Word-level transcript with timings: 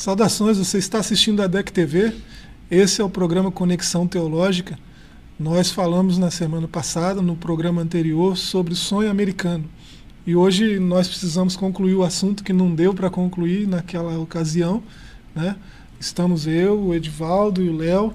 Saudações, 0.00 0.56
você 0.56 0.78
está 0.78 0.98
assistindo 0.98 1.42
a 1.42 1.46
DEC 1.46 1.70
TV. 1.70 2.14
Esse 2.70 3.02
é 3.02 3.04
o 3.04 3.10
programa 3.10 3.52
Conexão 3.52 4.08
Teológica. 4.08 4.78
Nós 5.38 5.70
falamos 5.70 6.16
na 6.16 6.30
semana 6.30 6.66
passada, 6.66 7.20
no 7.20 7.36
programa 7.36 7.82
anterior, 7.82 8.34
sobre 8.34 8.72
o 8.72 8.76
sonho 8.76 9.10
americano. 9.10 9.66
E 10.26 10.34
hoje 10.34 10.78
nós 10.78 11.06
precisamos 11.06 11.54
concluir 11.54 11.96
o 11.96 12.02
assunto 12.02 12.42
que 12.42 12.50
não 12.50 12.74
deu 12.74 12.94
para 12.94 13.10
concluir 13.10 13.68
naquela 13.68 14.18
ocasião. 14.18 14.82
Né? 15.34 15.54
Estamos 16.00 16.46
eu, 16.46 16.80
o 16.80 16.94
Edivaldo 16.94 17.62
e 17.62 17.68
o 17.68 17.76
Léo 17.76 18.14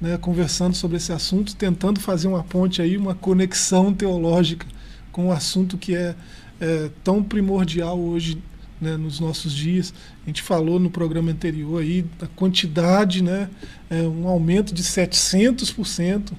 né, 0.00 0.16
conversando 0.16 0.76
sobre 0.76 0.98
esse 0.98 1.12
assunto, 1.12 1.56
tentando 1.56 1.98
fazer 1.98 2.28
uma 2.28 2.44
ponte 2.44 2.80
aí, 2.80 2.96
uma 2.96 3.16
conexão 3.16 3.92
teológica 3.92 4.68
com 5.10 5.30
o 5.30 5.32
assunto 5.32 5.76
que 5.76 5.96
é, 5.96 6.14
é 6.60 6.90
tão 7.02 7.24
primordial 7.24 7.98
hoje 7.98 8.40
né, 8.80 8.96
nos 8.96 9.20
nossos 9.20 9.52
dias. 9.52 9.94
A 10.24 10.26
gente 10.26 10.42
falou 10.42 10.78
no 10.78 10.90
programa 10.90 11.30
anterior 11.30 11.82
aí 11.82 12.04
da 12.18 12.26
quantidade, 12.26 13.22
né, 13.22 13.48
é, 13.88 14.02
um 14.02 14.28
aumento 14.28 14.74
de 14.74 14.82
700% 14.82 16.32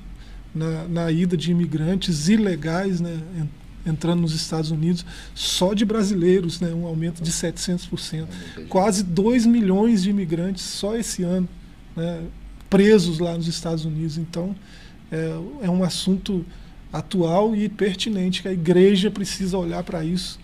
na, 0.54 0.88
na 0.88 1.12
ida 1.12 1.36
de 1.36 1.52
imigrantes 1.52 2.30
ilegais 2.30 3.02
né, 3.02 3.20
entrando 3.86 4.22
nos 4.22 4.34
Estados 4.34 4.72
Unidos, 4.72 5.06
só 5.34 5.74
de 5.74 5.86
brasileiros, 5.86 6.60
né, 6.60 6.74
um 6.74 6.86
aumento 6.86 7.22
de 7.22 7.32
700%. 7.32 8.28
Quase 8.70 9.04
2 9.04 9.46
milhões 9.46 10.04
de 10.04 10.10
imigrantes 10.10 10.64
só 10.64 10.96
esse 10.96 11.24
ano, 11.24 11.48
né, 11.96 12.24
presos 12.70 13.20
lá 13.20 13.36
nos 13.36 13.48
Estados 13.48 13.86
Unidos. 13.86 14.18
Então, 14.18 14.56
é, 15.12 15.38
é 15.64 15.70
um 15.70 15.84
assunto 15.84 16.46
atual 16.92 17.56
e 17.56 17.68
pertinente 17.70 18.42
que 18.42 18.48
a 18.48 18.54
igreja 18.54 19.12
precisa 19.12 19.58
olhar 19.58 19.84
para 19.84 20.04
isso 20.04 20.40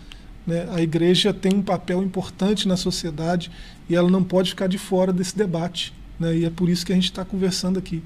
né? 0.52 0.68
A 0.70 0.82
igreja 0.82 1.34
tem 1.34 1.54
um 1.54 1.62
papel 1.62 2.04
importante 2.04 2.68
na 2.68 2.76
sociedade 2.76 3.50
e 3.90 3.96
ela 3.96 4.10
não 4.10 4.22
pode 4.22 4.50
ficar 4.50 4.68
de 4.68 4.78
fora 4.78 5.14
desse 5.14 5.38
debate. 5.38 5.94
Né? 6.20 6.40
E 6.40 6.46
é 6.46 6.50
por 6.50 6.68
isso 6.68 6.86
que 6.86 6.92
a 6.92 6.96
gente 6.96 7.06
está 7.06 7.24
conversando 7.24 7.80
aqui. 7.80 8.04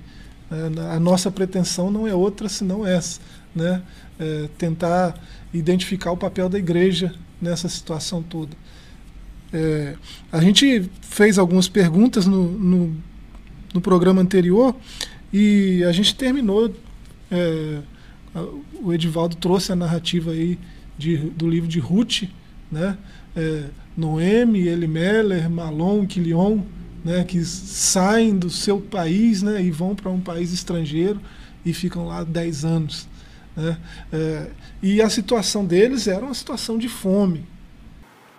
É, 0.51 0.93
a 0.95 0.99
nossa 0.99 1.31
pretensão 1.31 1.89
não 1.89 2.07
é 2.07 2.13
outra 2.13 2.47
senão 2.47 2.85
essa, 2.85 3.19
né? 3.55 3.81
É 4.19 4.47
tentar 4.59 5.19
identificar 5.51 6.11
o 6.11 6.17
papel 6.17 6.47
da 6.47 6.59
igreja 6.59 7.15
nessa 7.41 7.67
situação 7.67 8.21
toda. 8.21 8.55
É, 9.51 9.95
a 10.31 10.39
gente 10.39 10.87
fez 11.01 11.39
algumas 11.39 11.67
perguntas 11.67 12.27
no, 12.27 12.51
no, 12.51 12.95
no, 13.73 13.81
programa 13.81 14.21
anterior 14.21 14.75
e 15.33 15.83
a 15.83 15.91
gente 15.91 16.13
terminou. 16.13 16.71
É, 17.31 17.79
o 18.83 18.93
Edivaldo 18.93 19.35
trouxe 19.35 19.71
a 19.71 19.75
narrativa 19.75 20.31
aí 20.31 20.59
de, 20.97 21.17
do 21.17 21.49
livro 21.49 21.67
de 21.67 21.79
Ruth, 21.79 22.23
né? 22.71 22.97
É, 23.35 23.65
Noemi, 23.95 24.67
Elimeler, 24.67 25.49
Malon, 25.49 26.05
Quilion, 26.05 26.61
né? 27.03 27.23
que 27.23 27.43
saem 27.45 28.37
do 28.37 28.49
seu 28.49 28.79
país 28.79 29.41
né? 29.41 29.61
e 29.61 29.71
vão 29.71 29.95
para 29.95 30.09
um 30.09 30.19
país 30.19 30.51
estrangeiro 30.51 31.21
e 31.65 31.73
ficam 31.73 32.07
lá 32.07 32.23
10 32.23 32.65
anos. 32.65 33.07
Né? 33.55 33.77
É, 34.11 34.47
e 34.81 35.01
a 35.01 35.09
situação 35.09 35.65
deles 35.65 36.07
era 36.07 36.25
uma 36.25 36.33
situação 36.33 36.77
de 36.77 36.89
fome. 36.89 37.45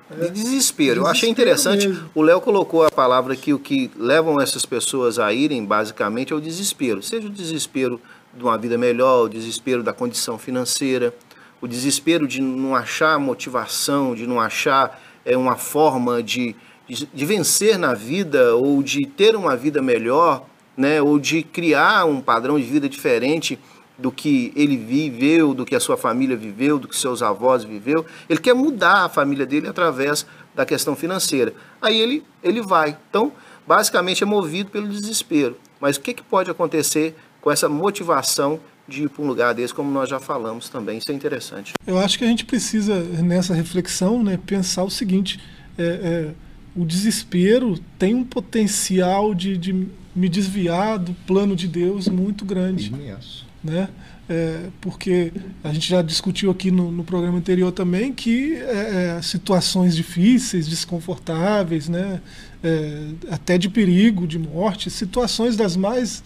De 0.08 0.30
desespero. 0.30 1.00
Eu 1.00 1.06
achei 1.06 1.28
interessante. 1.28 1.88
Mesmo. 1.88 2.08
O 2.14 2.22
Léo 2.22 2.40
colocou 2.40 2.84
a 2.84 2.90
palavra 2.90 3.34
que 3.34 3.52
o 3.52 3.58
que 3.58 3.90
levam 3.96 4.40
essas 4.40 4.64
pessoas 4.64 5.18
a 5.18 5.32
irem, 5.32 5.64
basicamente, 5.64 6.32
é 6.32 6.36
o 6.36 6.40
desespero. 6.40 7.02
Seja 7.02 7.26
o 7.26 7.30
desespero 7.30 8.00
de 8.32 8.42
uma 8.44 8.56
vida 8.56 8.78
melhor, 8.78 9.24
o 9.24 9.28
desespero 9.28 9.82
da 9.82 9.92
condição 9.92 10.38
financeira, 10.38 11.12
o 11.60 11.66
desespero 11.66 12.26
de 12.26 12.40
não 12.40 12.74
achar 12.74 13.18
motivação, 13.18 14.14
de 14.14 14.26
não 14.26 14.40
achar 14.40 15.00
é, 15.24 15.36
uma 15.36 15.56
forma 15.56 16.22
de, 16.22 16.54
de, 16.88 17.06
de, 17.06 17.26
vencer 17.26 17.78
na 17.78 17.94
vida 17.94 18.54
ou 18.54 18.82
de 18.82 19.06
ter 19.06 19.34
uma 19.34 19.56
vida 19.56 19.80
melhor, 19.82 20.46
né, 20.76 21.00
ou 21.00 21.18
de 21.18 21.42
criar 21.42 22.04
um 22.04 22.20
padrão 22.20 22.58
de 22.58 22.66
vida 22.66 22.88
diferente 22.88 23.58
do 23.98 24.12
que 24.12 24.52
ele 24.54 24.76
viveu, 24.76 25.54
do 25.54 25.64
que 25.64 25.74
a 25.74 25.80
sua 25.80 25.96
família 25.96 26.36
viveu, 26.36 26.78
do 26.78 26.86
que 26.86 26.96
seus 26.96 27.22
avós 27.22 27.64
viveu. 27.64 28.04
Ele 28.28 28.38
quer 28.38 28.54
mudar 28.54 29.04
a 29.04 29.08
família 29.08 29.46
dele 29.46 29.68
através 29.68 30.26
da 30.54 30.66
questão 30.66 30.94
financeira. 30.94 31.54
Aí 31.80 31.98
ele, 31.98 32.22
ele 32.42 32.60
vai. 32.60 32.96
Então, 33.08 33.32
basicamente 33.66 34.22
é 34.22 34.26
movido 34.26 34.70
pelo 34.70 34.86
desespero. 34.88 35.56
Mas 35.80 35.96
o 35.96 36.00
que, 36.00 36.12
que 36.14 36.22
pode 36.22 36.50
acontecer 36.50 37.14
com 37.40 37.50
essa 37.50 37.68
motivação 37.68 38.60
de 38.88 39.04
ir 39.04 39.10
para 39.10 39.22
um 39.22 39.26
lugar 39.26 39.54
desse, 39.54 39.74
como 39.74 39.90
nós 39.90 40.08
já 40.08 40.20
falamos 40.20 40.68
também. 40.68 40.98
Isso 40.98 41.10
é 41.10 41.14
interessante. 41.14 41.72
Eu 41.86 41.98
acho 41.98 42.18
que 42.18 42.24
a 42.24 42.28
gente 42.28 42.44
precisa, 42.44 43.02
nessa 43.02 43.54
reflexão, 43.54 44.22
né, 44.22 44.38
pensar 44.46 44.84
o 44.84 44.90
seguinte: 44.90 45.40
é, 45.76 45.82
é, 45.82 46.30
o 46.74 46.84
desespero 46.84 47.78
tem 47.98 48.14
um 48.14 48.24
potencial 48.24 49.34
de, 49.34 49.56
de 49.56 49.72
me 50.14 50.28
desviar 50.28 50.98
do 50.98 51.12
plano 51.26 51.56
de 51.56 51.66
Deus 51.66 52.08
muito 52.08 52.44
grande. 52.44 52.88
Imenso. 52.88 53.46
Né? 53.62 53.88
É, 54.28 54.68
porque 54.80 55.32
a 55.62 55.72
gente 55.72 55.88
já 55.88 56.02
discutiu 56.02 56.50
aqui 56.50 56.70
no, 56.70 56.90
no 56.90 57.04
programa 57.04 57.38
anterior 57.38 57.70
também 57.70 58.12
que 58.12 58.54
é, 58.54 59.16
é 59.18 59.22
situações 59.22 59.94
difíceis, 59.94 60.66
desconfortáveis, 60.66 61.88
né? 61.88 62.20
É, 62.62 63.08
até 63.30 63.56
de 63.56 63.68
perigo, 63.68 64.26
de 64.26 64.38
morte, 64.38 64.90
situações 64.90 65.56
das 65.56 65.76
mais 65.76 66.24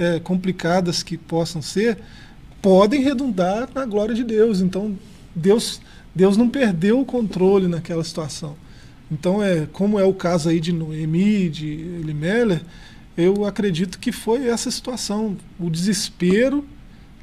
é, 0.00 0.18
complicadas 0.18 1.02
que 1.02 1.18
possam 1.18 1.60
ser, 1.60 1.98
podem 2.62 3.02
redundar 3.02 3.68
na 3.74 3.84
glória 3.84 4.14
de 4.14 4.24
Deus. 4.24 4.62
Então, 4.62 4.98
Deus, 5.34 5.80
Deus 6.14 6.38
não 6.38 6.48
perdeu 6.48 6.98
o 6.98 7.04
controle 7.04 7.68
naquela 7.68 8.02
situação. 8.02 8.56
Então, 9.12 9.42
é 9.42 9.66
como 9.72 10.00
é 10.00 10.04
o 10.04 10.14
caso 10.14 10.48
aí 10.48 10.58
de 10.58 10.72
Noemi, 10.72 11.50
de 11.50 11.66
Elimelech, 12.00 12.64
eu 13.16 13.44
acredito 13.44 13.98
que 13.98 14.10
foi 14.10 14.48
essa 14.48 14.70
situação. 14.70 15.36
O 15.58 15.68
desespero 15.68 16.64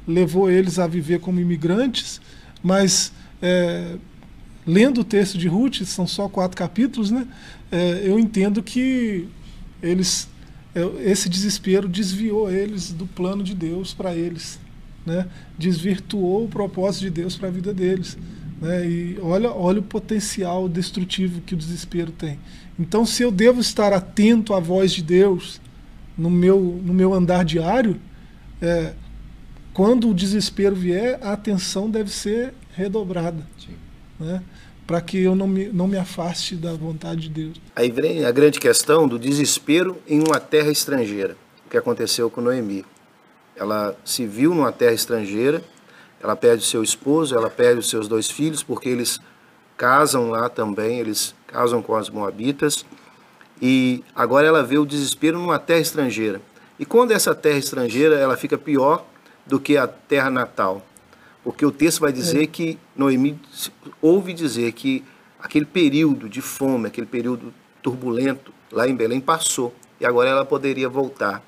levou 0.06 0.48
eles 0.48 0.78
a 0.78 0.86
viver 0.86 1.18
como 1.18 1.40
imigrantes, 1.40 2.20
mas 2.62 3.12
é, 3.42 3.96
lendo 4.64 5.00
o 5.00 5.04
texto 5.04 5.36
de 5.36 5.48
Ruth, 5.48 5.82
são 5.84 6.06
só 6.06 6.28
quatro 6.28 6.56
capítulos, 6.56 7.10
né? 7.10 7.26
É, 7.72 8.02
eu 8.04 8.18
entendo 8.18 8.62
que 8.62 9.26
eles 9.82 10.28
esse 11.00 11.28
desespero 11.28 11.88
desviou 11.88 12.50
eles 12.50 12.92
do 12.92 13.06
plano 13.06 13.42
de 13.42 13.54
Deus 13.54 13.94
para 13.94 14.14
eles, 14.14 14.58
né? 15.04 15.26
desvirtuou 15.58 16.44
o 16.44 16.48
propósito 16.48 17.02
de 17.02 17.10
Deus 17.10 17.36
para 17.36 17.48
a 17.48 17.50
vida 17.50 17.72
deles. 17.72 18.16
Né? 18.60 18.88
E 18.88 19.18
olha, 19.20 19.50
olha 19.50 19.80
o 19.80 19.82
potencial 19.82 20.68
destrutivo 20.68 21.40
que 21.40 21.54
o 21.54 21.56
desespero 21.56 22.12
tem. 22.12 22.38
Então, 22.78 23.04
se 23.04 23.22
eu 23.22 23.30
devo 23.30 23.60
estar 23.60 23.92
atento 23.92 24.54
à 24.54 24.60
voz 24.60 24.92
de 24.92 25.02
Deus 25.02 25.60
no 26.16 26.30
meu, 26.30 26.80
no 26.84 26.92
meu 26.92 27.14
andar 27.14 27.44
diário, 27.44 28.00
é, 28.60 28.92
quando 29.72 30.08
o 30.08 30.14
desespero 30.14 30.74
vier, 30.74 31.18
a 31.22 31.32
atenção 31.32 31.88
deve 31.88 32.10
ser 32.10 32.52
redobrada. 32.74 33.46
Sim. 33.58 33.74
Né? 34.18 34.42
Para 34.88 35.02
que 35.02 35.22
eu 35.22 35.36
não 35.36 35.46
me, 35.46 35.66
não 35.66 35.86
me 35.86 35.98
afaste 35.98 36.56
da 36.56 36.72
vontade 36.72 37.28
de 37.28 37.28
Deus. 37.28 37.60
Aí 37.76 37.90
vem 37.90 38.24
a 38.24 38.30
grande 38.30 38.58
questão 38.58 39.06
do 39.06 39.18
desespero 39.18 39.98
em 40.08 40.18
uma 40.18 40.40
terra 40.40 40.70
estrangeira, 40.70 41.36
o 41.66 41.68
que 41.68 41.76
aconteceu 41.76 42.30
com 42.30 42.40
Noemi. 42.40 42.86
Ela 43.54 43.94
se 44.02 44.24
viu 44.24 44.54
numa 44.54 44.72
terra 44.72 44.94
estrangeira, 44.94 45.62
ela 46.22 46.34
perde 46.34 46.62
o 46.62 46.66
seu 46.66 46.82
esposo, 46.82 47.36
ela 47.36 47.50
perde 47.50 47.80
os 47.80 47.90
seus 47.90 48.08
dois 48.08 48.30
filhos, 48.30 48.62
porque 48.62 48.88
eles 48.88 49.20
casam 49.76 50.30
lá 50.30 50.48
também, 50.48 51.00
eles 51.00 51.34
casam 51.46 51.82
com 51.82 51.94
as 51.94 52.08
moabitas, 52.08 52.86
e 53.60 54.02
agora 54.14 54.46
ela 54.46 54.62
vê 54.62 54.78
o 54.78 54.86
desespero 54.86 55.38
numa 55.38 55.58
terra 55.58 55.80
estrangeira. 55.80 56.40
E 56.78 56.86
quando 56.86 57.12
essa 57.12 57.34
terra 57.34 57.58
estrangeira, 57.58 58.14
ela 58.14 58.38
fica 58.38 58.56
pior 58.56 59.04
do 59.46 59.60
que 59.60 59.76
a 59.76 59.86
terra 59.86 60.30
natal. 60.30 60.82
Porque 61.42 61.64
o 61.64 61.70
texto 61.70 62.00
vai 62.00 62.12
dizer 62.12 62.44
é. 62.44 62.46
que 62.46 62.78
Noemi 62.96 63.40
ouve 64.02 64.32
dizer 64.32 64.72
que 64.72 65.04
aquele 65.40 65.64
período 65.64 66.28
de 66.28 66.40
fome, 66.40 66.88
aquele 66.88 67.06
período 67.06 67.54
turbulento 67.82 68.52
lá 68.70 68.88
em 68.88 68.94
Belém 68.94 69.20
passou 69.20 69.74
e 70.00 70.06
agora 70.06 70.30
ela 70.30 70.44
poderia 70.44 70.88
voltar. 70.88 71.42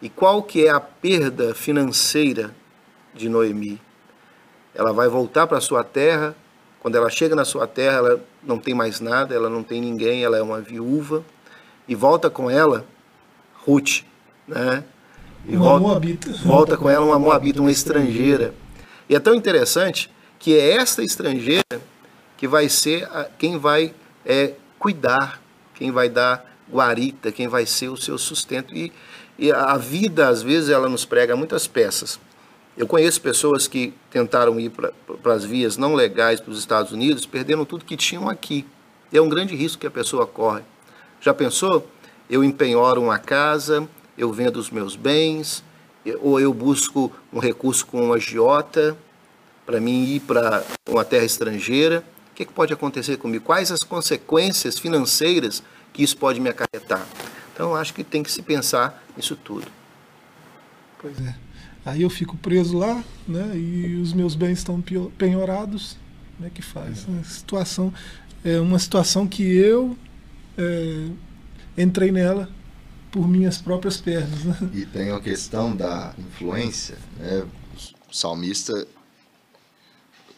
E 0.00 0.08
qual 0.08 0.42
que 0.42 0.66
é 0.66 0.70
a 0.70 0.80
perda 0.80 1.54
financeira 1.54 2.54
de 3.14 3.28
Noemi? 3.28 3.80
Ela 4.74 4.92
vai 4.92 5.08
voltar 5.08 5.46
para 5.46 5.60
sua 5.60 5.84
terra. 5.84 6.34
Quando 6.80 6.96
ela 6.96 7.08
chega 7.08 7.36
na 7.36 7.44
sua 7.44 7.66
terra, 7.66 7.98
ela 7.98 8.24
não 8.42 8.58
tem 8.58 8.74
mais 8.74 8.98
nada, 8.98 9.34
ela 9.34 9.48
não 9.48 9.62
tem 9.62 9.80
ninguém, 9.80 10.24
ela 10.24 10.36
é 10.36 10.42
uma 10.42 10.60
viúva. 10.60 11.24
E 11.86 11.94
volta 11.94 12.28
com 12.28 12.50
ela 12.50 12.84
Ruth, 13.64 14.02
né? 14.46 14.82
E 15.46 15.56
uma 15.56 15.64
volta, 15.64 15.80
moabita. 15.80 16.32
volta 16.44 16.76
com 16.76 16.88
ela 16.88 17.04
uma 17.04 17.18
moabita, 17.18 17.60
uma 17.60 17.70
estrangeira. 17.70 18.54
E 19.12 19.14
é 19.14 19.20
tão 19.20 19.34
interessante 19.34 20.10
que 20.38 20.58
é 20.58 20.76
esta 20.76 21.04
estrangeira 21.04 21.82
que 22.38 22.48
vai 22.48 22.66
ser 22.70 23.04
a, 23.10 23.24
quem 23.24 23.58
vai 23.58 23.94
é, 24.24 24.54
cuidar, 24.78 25.38
quem 25.74 25.90
vai 25.90 26.08
dar 26.08 26.50
guarita, 26.72 27.30
quem 27.30 27.46
vai 27.46 27.66
ser 27.66 27.90
o 27.90 27.96
seu 27.98 28.16
sustento. 28.16 28.74
E, 28.74 28.90
e 29.38 29.52
a 29.52 29.76
vida, 29.76 30.28
às 30.28 30.42
vezes, 30.42 30.70
ela 30.70 30.88
nos 30.88 31.04
prega 31.04 31.36
muitas 31.36 31.66
peças. 31.66 32.18
Eu 32.74 32.86
conheço 32.86 33.20
pessoas 33.20 33.68
que 33.68 33.92
tentaram 34.10 34.58
ir 34.58 34.70
para 34.70 35.34
as 35.34 35.44
vias 35.44 35.76
não 35.76 35.94
legais 35.94 36.40
para 36.40 36.50
os 36.50 36.58
Estados 36.58 36.90
Unidos, 36.90 37.26
perderam 37.26 37.66
tudo 37.66 37.84
que 37.84 37.98
tinham 37.98 38.30
aqui. 38.30 38.64
É 39.12 39.20
um 39.20 39.28
grande 39.28 39.54
risco 39.54 39.78
que 39.78 39.86
a 39.86 39.90
pessoa 39.90 40.26
corre. 40.26 40.62
Já 41.20 41.34
pensou? 41.34 41.86
Eu 42.30 42.42
empenhoro 42.42 43.02
uma 43.02 43.18
casa, 43.18 43.86
eu 44.16 44.32
vendo 44.32 44.56
os 44.56 44.70
meus 44.70 44.96
bens, 44.96 45.62
ou 46.20 46.40
eu 46.40 46.52
busco 46.52 47.12
um 47.32 47.38
recurso 47.38 47.86
com 47.86 48.08
um 48.08 48.12
agiota 48.12 48.96
para 49.64 49.80
mim 49.80 50.04
ir 50.04 50.20
para 50.20 50.64
uma 50.88 51.04
terra 51.04 51.24
estrangeira. 51.24 52.04
O 52.32 52.34
que, 52.34 52.44
que 52.44 52.52
pode 52.52 52.72
acontecer 52.72 53.16
comigo? 53.18 53.44
Quais 53.44 53.70
as 53.70 53.80
consequências 53.80 54.78
financeiras 54.78 55.62
que 55.92 56.02
isso 56.02 56.16
pode 56.16 56.40
me 56.40 56.48
acarretar? 56.48 57.06
Então, 57.54 57.76
acho 57.76 57.92
que 57.92 58.02
tem 58.02 58.22
que 58.22 58.32
se 58.32 58.42
pensar 58.42 59.04
nisso 59.16 59.36
tudo. 59.36 59.66
Pois 60.98 61.18
é. 61.20 61.34
Aí 61.84 62.02
eu 62.02 62.10
fico 62.10 62.36
preso 62.36 62.78
lá, 62.78 63.02
né? 63.26 63.52
E 63.54 64.00
os 64.00 64.12
meus 64.12 64.34
bens 64.34 64.58
estão 64.58 64.82
penhorados. 65.18 65.96
Como 66.36 66.46
é 66.46 66.50
que 66.50 66.62
faz? 66.62 67.06
É. 67.20 67.22
situação 67.24 67.92
é 68.44 68.58
uma 68.58 68.78
situação 68.78 69.26
que 69.26 69.42
eu 69.42 69.96
é, 70.56 71.08
entrei 71.76 72.10
nela 72.10 72.48
por 73.12 73.28
minhas 73.28 73.58
próprias 73.58 73.98
pernas. 73.98 74.42
Né? 74.42 74.70
E 74.72 74.86
tem 74.86 75.12
a 75.12 75.20
questão 75.20 75.76
da 75.76 76.14
influência. 76.18 76.98
Né? 77.18 77.46
O 78.10 78.14
salmista, 78.14 78.72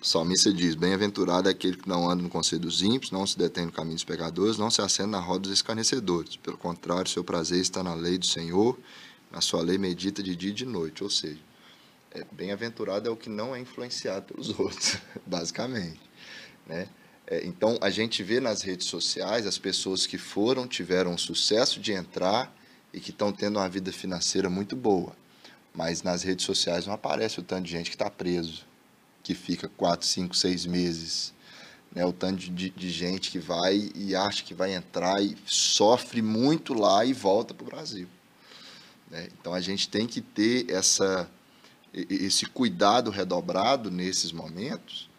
o 0.02 0.04
salmista 0.04 0.52
diz: 0.52 0.74
Bem-aventurado 0.74 1.48
é 1.48 1.52
aquele 1.52 1.76
que 1.76 1.88
não 1.88 2.10
anda 2.10 2.22
no 2.22 2.28
conselho 2.28 2.62
dos 2.62 2.82
ímpios, 2.82 3.12
não 3.12 3.26
se 3.26 3.38
detém 3.38 3.66
no 3.66 3.72
caminho 3.72 3.94
dos 3.94 4.04
pecadores, 4.04 4.58
não 4.58 4.70
se 4.70 4.82
acende 4.82 5.10
na 5.10 5.20
roda 5.20 5.40
dos 5.40 5.52
escarnecedores. 5.52 6.36
Pelo 6.36 6.58
contrário, 6.58 7.08
seu 7.08 7.22
prazer 7.22 7.60
está 7.60 7.82
na 7.82 7.94
lei 7.94 8.18
do 8.18 8.26
Senhor, 8.26 8.76
na 9.30 9.40
sua 9.40 9.62
lei 9.62 9.78
medita 9.78 10.20
de 10.20 10.34
dia 10.34 10.50
e 10.50 10.54
de 10.54 10.66
noite. 10.66 11.04
Ou 11.04 11.10
seja, 11.10 11.40
é, 12.10 12.24
bem-aventurado 12.32 13.08
é 13.08 13.10
o 13.10 13.16
que 13.16 13.30
não 13.30 13.54
é 13.54 13.60
influenciado 13.60 14.34
pelos 14.34 14.50
outros, 14.58 14.98
basicamente. 15.24 16.00
Né? 16.66 16.88
É, 17.24 17.46
então, 17.46 17.78
a 17.80 17.88
gente 17.88 18.20
vê 18.24 18.40
nas 18.40 18.62
redes 18.62 18.88
sociais 18.88 19.46
as 19.46 19.58
pessoas 19.58 20.06
que 20.06 20.18
foram, 20.18 20.66
tiveram 20.66 21.16
sucesso 21.16 21.78
de 21.78 21.92
entrar 21.92 22.52
e 22.94 23.00
que 23.00 23.10
estão 23.10 23.32
tendo 23.32 23.58
uma 23.58 23.68
vida 23.68 23.92
financeira 23.92 24.48
muito 24.48 24.76
boa. 24.76 25.14
Mas 25.74 26.04
nas 26.04 26.22
redes 26.22 26.46
sociais 26.46 26.86
não 26.86 26.94
aparece 26.94 27.40
o 27.40 27.42
tanto 27.42 27.64
de 27.64 27.72
gente 27.72 27.90
que 27.90 27.96
está 27.96 28.08
preso, 28.08 28.64
que 29.22 29.34
fica 29.34 29.68
quatro, 29.68 30.06
cinco, 30.06 30.36
seis 30.36 30.64
meses. 30.64 31.34
Né? 31.92 32.06
O 32.06 32.12
tanto 32.12 32.48
de, 32.48 32.70
de 32.70 32.90
gente 32.90 33.32
que 33.32 33.40
vai 33.40 33.90
e 33.96 34.14
acha 34.14 34.44
que 34.44 34.54
vai 34.54 34.72
entrar 34.72 35.20
e 35.20 35.36
sofre 35.44 36.22
muito 36.22 36.72
lá 36.72 37.04
e 37.04 37.12
volta 37.12 37.52
para 37.52 37.64
o 37.64 37.66
Brasil. 37.66 38.06
Né? 39.10 39.28
Então, 39.40 39.52
a 39.52 39.60
gente 39.60 39.88
tem 39.88 40.06
que 40.06 40.20
ter 40.20 40.70
essa, 40.70 41.28
esse 41.92 42.46
cuidado 42.46 43.10
redobrado 43.10 43.90
nesses 43.90 44.30
momentos 44.30 45.10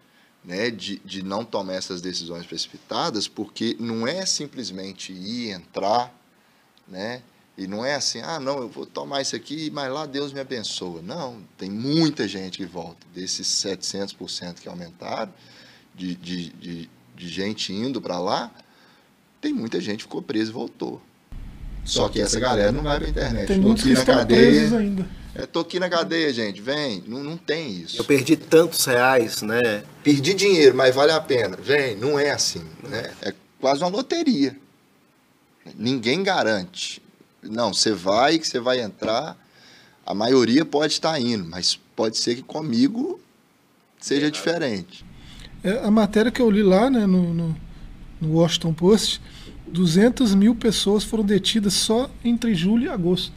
né, 0.45 0.71
de, 0.71 0.99
de 0.99 1.21
não 1.21 1.43
tomar 1.43 1.73
essas 1.73 1.99
decisões 1.99 2.45
precipitadas, 2.45 3.27
porque 3.27 3.75
não 3.79 4.07
é 4.07 4.25
simplesmente 4.25 5.11
ir 5.11 5.49
entrar, 5.49 6.13
né, 6.87 7.21
e 7.57 7.67
não 7.67 7.85
é 7.85 7.95
assim, 7.95 8.21
ah, 8.21 8.39
não, 8.39 8.57
eu 8.59 8.67
vou 8.67 8.85
tomar 8.85 9.21
isso 9.21 9.35
aqui, 9.35 9.69
mas 9.71 9.91
lá 9.91 10.05
Deus 10.05 10.33
me 10.33 10.41
abençoa. 10.41 11.01
Não, 11.01 11.41
tem 11.57 11.69
muita 11.69 12.27
gente 12.27 12.57
que 12.57 12.65
volta. 12.65 13.07
Desses 13.13 13.47
700% 13.47 14.55
que 14.55 14.67
aumentaram, 14.67 15.33
de, 15.93 16.15
de, 16.15 16.49
de, 16.49 16.89
de 17.15 17.29
gente 17.29 17.71
indo 17.71 18.01
para 18.01 18.19
lá, 18.19 18.51
tem 19.39 19.53
muita 19.53 19.79
gente 19.79 19.97
que 19.97 20.03
ficou 20.03 20.21
presa 20.21 20.49
e 20.49 20.53
voltou. 20.53 21.01
Só 21.85 22.09
que 22.09 22.19
essa 22.19 22.39
galera 22.39 22.71
não 22.71 22.83
vai 22.83 22.97
para 22.97 23.07
a 23.07 23.09
internet. 23.09 23.47
Tem 23.47 23.59
muitos 23.59 23.83
que 23.83 23.91
estão 23.91 24.15
cadeia, 24.15 24.51
presos 24.51 24.73
ainda. 24.73 25.07
É, 25.35 25.45
tô 25.45 25.59
aqui 25.59 25.79
na 25.79 25.89
cadeia, 25.89 26.33
gente, 26.33 26.61
vem. 26.61 27.03
Não, 27.07 27.23
não 27.23 27.37
tem 27.37 27.71
isso. 27.71 28.01
Eu 28.01 28.03
perdi 28.03 28.35
tantos 28.35 28.83
reais, 28.85 29.41
né? 29.41 29.83
Perdi 30.03 30.33
dinheiro, 30.33 30.75
mas 30.75 30.95
vale 30.95 31.11
a 31.11 31.21
pena. 31.21 31.55
Vem, 31.55 31.95
não 31.95 32.19
é 32.19 32.31
assim. 32.31 32.63
Né? 32.83 33.13
É 33.21 33.33
quase 33.61 33.81
uma 33.81 33.89
loteria. 33.89 34.57
Ninguém 35.75 36.23
garante. 36.23 37.04
Não, 37.49 37.73
você 37.73 37.93
vai, 37.93 38.37
que 38.39 38.47
você 38.47 38.59
vai 38.59 38.81
entrar. 38.81 39.37
A 40.05 40.13
maioria 40.13 40.63
pode 40.65 40.93
estar 40.93 41.19
indo, 41.19 41.45
mas 41.45 41.79
pode 41.95 42.17
ser 42.17 42.35
que 42.35 42.43
comigo 42.43 43.19
seja 43.99 44.27
é. 44.27 44.29
diferente. 44.29 45.05
É, 45.63 45.79
a 45.79 45.89
matéria 45.89 46.31
que 46.31 46.41
eu 46.41 46.49
li 46.49 46.61
lá 46.61 46.89
né, 46.89 47.05
no, 47.05 47.33
no, 47.33 47.57
no 48.21 48.33
Washington 48.33 48.73
Post, 48.73 49.21
200 49.67 50.35
mil 50.35 50.55
pessoas 50.55 51.03
foram 51.03 51.23
detidas 51.23 51.73
só 51.73 52.09
entre 52.23 52.53
julho 52.53 52.85
e 52.85 52.89
agosto. 52.89 53.33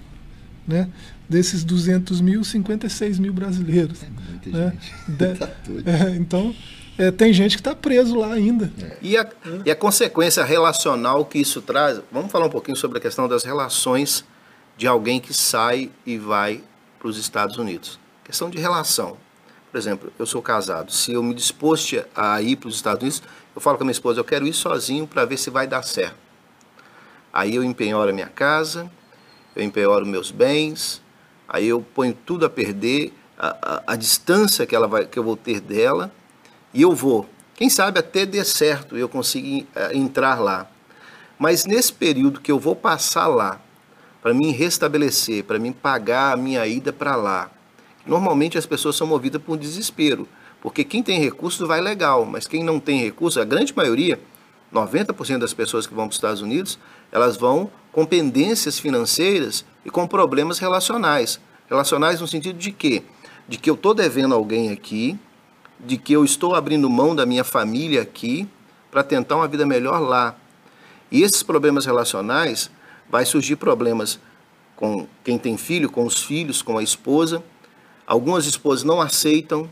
Né? 0.67 0.91
desses 1.29 1.63
200 1.63 2.21
mil, 2.21 2.43
56 2.43 3.19
mil 3.19 3.33
brasileiros. 3.33 4.03
É 4.03 4.09
muita 4.09 4.51
né? 4.51 4.73
gente. 4.73 4.95
De, 5.13 5.35
tá 5.35 5.51
é, 5.85 6.17
então, 6.17 6.55
é, 6.99 7.11
tem 7.13 7.33
gente 7.33 7.57
que 7.57 7.61
está 7.61 7.75
preso 7.75 8.19
lá 8.19 8.33
ainda. 8.33 8.73
E, 9.01 9.17
a, 9.17 9.27
e 9.65 9.71
a 9.71 9.77
consequência 9.77 10.45
relacional 10.45 11.25
que 11.25 11.39
isso 11.39 11.63
traz, 11.63 12.01
vamos 12.11 12.31
falar 12.31 12.47
um 12.47 12.51
pouquinho 12.51 12.77
sobre 12.77 12.99
a 12.99 13.01
questão 13.01 13.29
das 13.29 13.45
relações 13.45 14.25
de 14.77 14.87
alguém 14.87 15.21
que 15.21 15.33
sai 15.33 15.91
e 16.05 16.19
vai 16.19 16.63
para 16.99 17.09
os 17.09 17.17
Estados 17.17 17.57
Unidos. 17.57 17.99
Questão 18.25 18.51
de 18.51 18.59
relação. 18.59 19.17
Por 19.71 19.79
exemplo, 19.79 20.13
eu 20.19 20.27
sou 20.27 20.43
casado. 20.43 20.93
Se 20.93 21.13
eu 21.13 21.23
me 21.23 21.35
disposto 21.35 22.05
a 22.15 22.43
ir 22.43 22.57
para 22.57 22.69
os 22.69 22.75
Estados 22.75 23.03
Unidos, 23.03 23.23
eu 23.55 23.61
falo 23.61 23.77
com 23.77 23.85
a 23.85 23.87
minha 23.87 23.93
esposa, 23.93 24.21
eu 24.21 24.25
quero 24.25 24.47
ir 24.47 24.53
sozinho 24.53 25.07
para 25.07 25.25
ver 25.25 25.37
se 25.37 25.51
vai 25.51 25.67
dar 25.67 25.83
certo. 25.83 26.17
Aí 27.33 27.55
eu 27.55 27.63
empenhoro 27.63 28.11
a 28.11 28.13
minha 28.13 28.29
casa, 28.29 28.91
eu 29.55 29.63
empenhoro 29.63 30.07
meus 30.07 30.31
bens, 30.31 31.03
aí 31.49 31.69
eu 31.69 31.81
ponho 31.81 32.17
tudo 32.27 32.47
a 32.47 32.51
perder, 32.51 33.13
a, 33.39 33.49
a, 33.63 33.83
a, 33.93 33.97
distância 33.97 34.67
que, 34.67 34.75
ela 34.75 34.89
vai, 34.89 35.07
que 35.07 35.19
eu 35.19 35.23
vou 35.23 35.37
ter 35.37 35.61
dela, 35.61 36.13
e 36.73 36.83
eu 36.83 36.95
vou. 36.95 37.29
Quem 37.55 37.69
sabe 37.69 37.99
até 37.99 38.25
dê 38.25 38.45
certo 38.45 38.97
e 38.97 39.01
eu 39.01 39.09
consiga 39.09 39.67
eh, 39.75 39.97
entrar 39.97 40.41
lá. 40.41 40.69
Mas 41.39 41.65
nesse 41.65 41.93
período 41.93 42.41
que 42.41 42.51
eu 42.51 42.59
vou 42.59 42.75
passar 42.75 43.27
lá, 43.27 43.61
para 44.23 44.35
mim 44.35 44.51
restabelecer, 44.51 45.45
para 45.45 45.59
mim 45.59 45.73
pagar 45.73 46.33
a 46.33 46.37
minha 46.37 46.67
ida 46.67 46.93
para 46.93 47.17
lá, 47.17 47.51
normalmente 48.07 48.59
as 48.59 48.67
pessoas 48.67 48.97
são 48.97 49.07
movidas 49.07 49.41
por 49.41 49.57
desespero, 49.57 50.29
porque 50.61 50.85
quem 50.85 51.03
tem 51.03 51.21
recurso 51.21 51.67
vai 51.67 51.81
legal, 51.81 52.25
mas 52.25 52.47
quem 52.47 52.65
não 52.65 52.81
tem 52.81 53.01
recurso, 53.01 53.41
a 53.41 53.45
grande 53.45 53.77
maioria, 53.77 54.21
90% 54.73 55.39
das 55.39 55.55
pessoas 55.55 55.87
que 55.87 55.95
vão 55.95 56.07
para 56.07 56.13
os 56.13 56.17
Estados 56.17 56.43
Unidos, 56.43 56.79
elas 57.11 57.37
vão 57.37 57.71
com 57.93 58.05
pendências 58.05 58.79
financeiras 58.79 59.65
e 59.85 59.91
com 59.91 60.07
problemas 60.07 60.59
relacionais. 60.59 61.41
Relacionais 61.69 62.21
no 62.21 62.29
sentido 62.29 62.59
de 62.59 62.73
quê? 62.73 63.03
De 63.49 63.59
que 63.59 63.71
eu 63.71 63.75
estou 63.75 63.95
devendo 63.95 64.35
alguém 64.35 64.71
aqui, 64.71 65.19
de 65.81 65.97
que 65.97 66.13
eu 66.13 66.25
estou 66.25 66.55
abrindo 66.55 66.89
mão 66.91 67.15
da 67.15 67.25
minha 67.25 67.45
família 67.45 68.03
aqui 68.03 68.49
para 68.91 69.03
tentar 69.03 69.37
uma 69.37 69.49
vida 69.49 69.65
melhor 69.67 70.01
lá. 70.01 70.35
E 71.11 71.23
esses 71.23 71.43
problemas 71.43 71.87
relacionais 71.87 72.71
vai 73.09 73.25
surgir 73.25 73.57
problemas 73.57 74.19
com 74.77 75.07
quem 75.25 75.39
tem 75.39 75.57
filho, 75.57 75.91
com 75.91 76.05
os 76.05 76.23
filhos, 76.23 76.63
com 76.63 76.79
a 76.79 76.83
esposa. 76.83 77.43
Algumas 78.07 78.47
esposas 78.47 78.85
não 78.85 79.01
aceitam, 79.01 79.69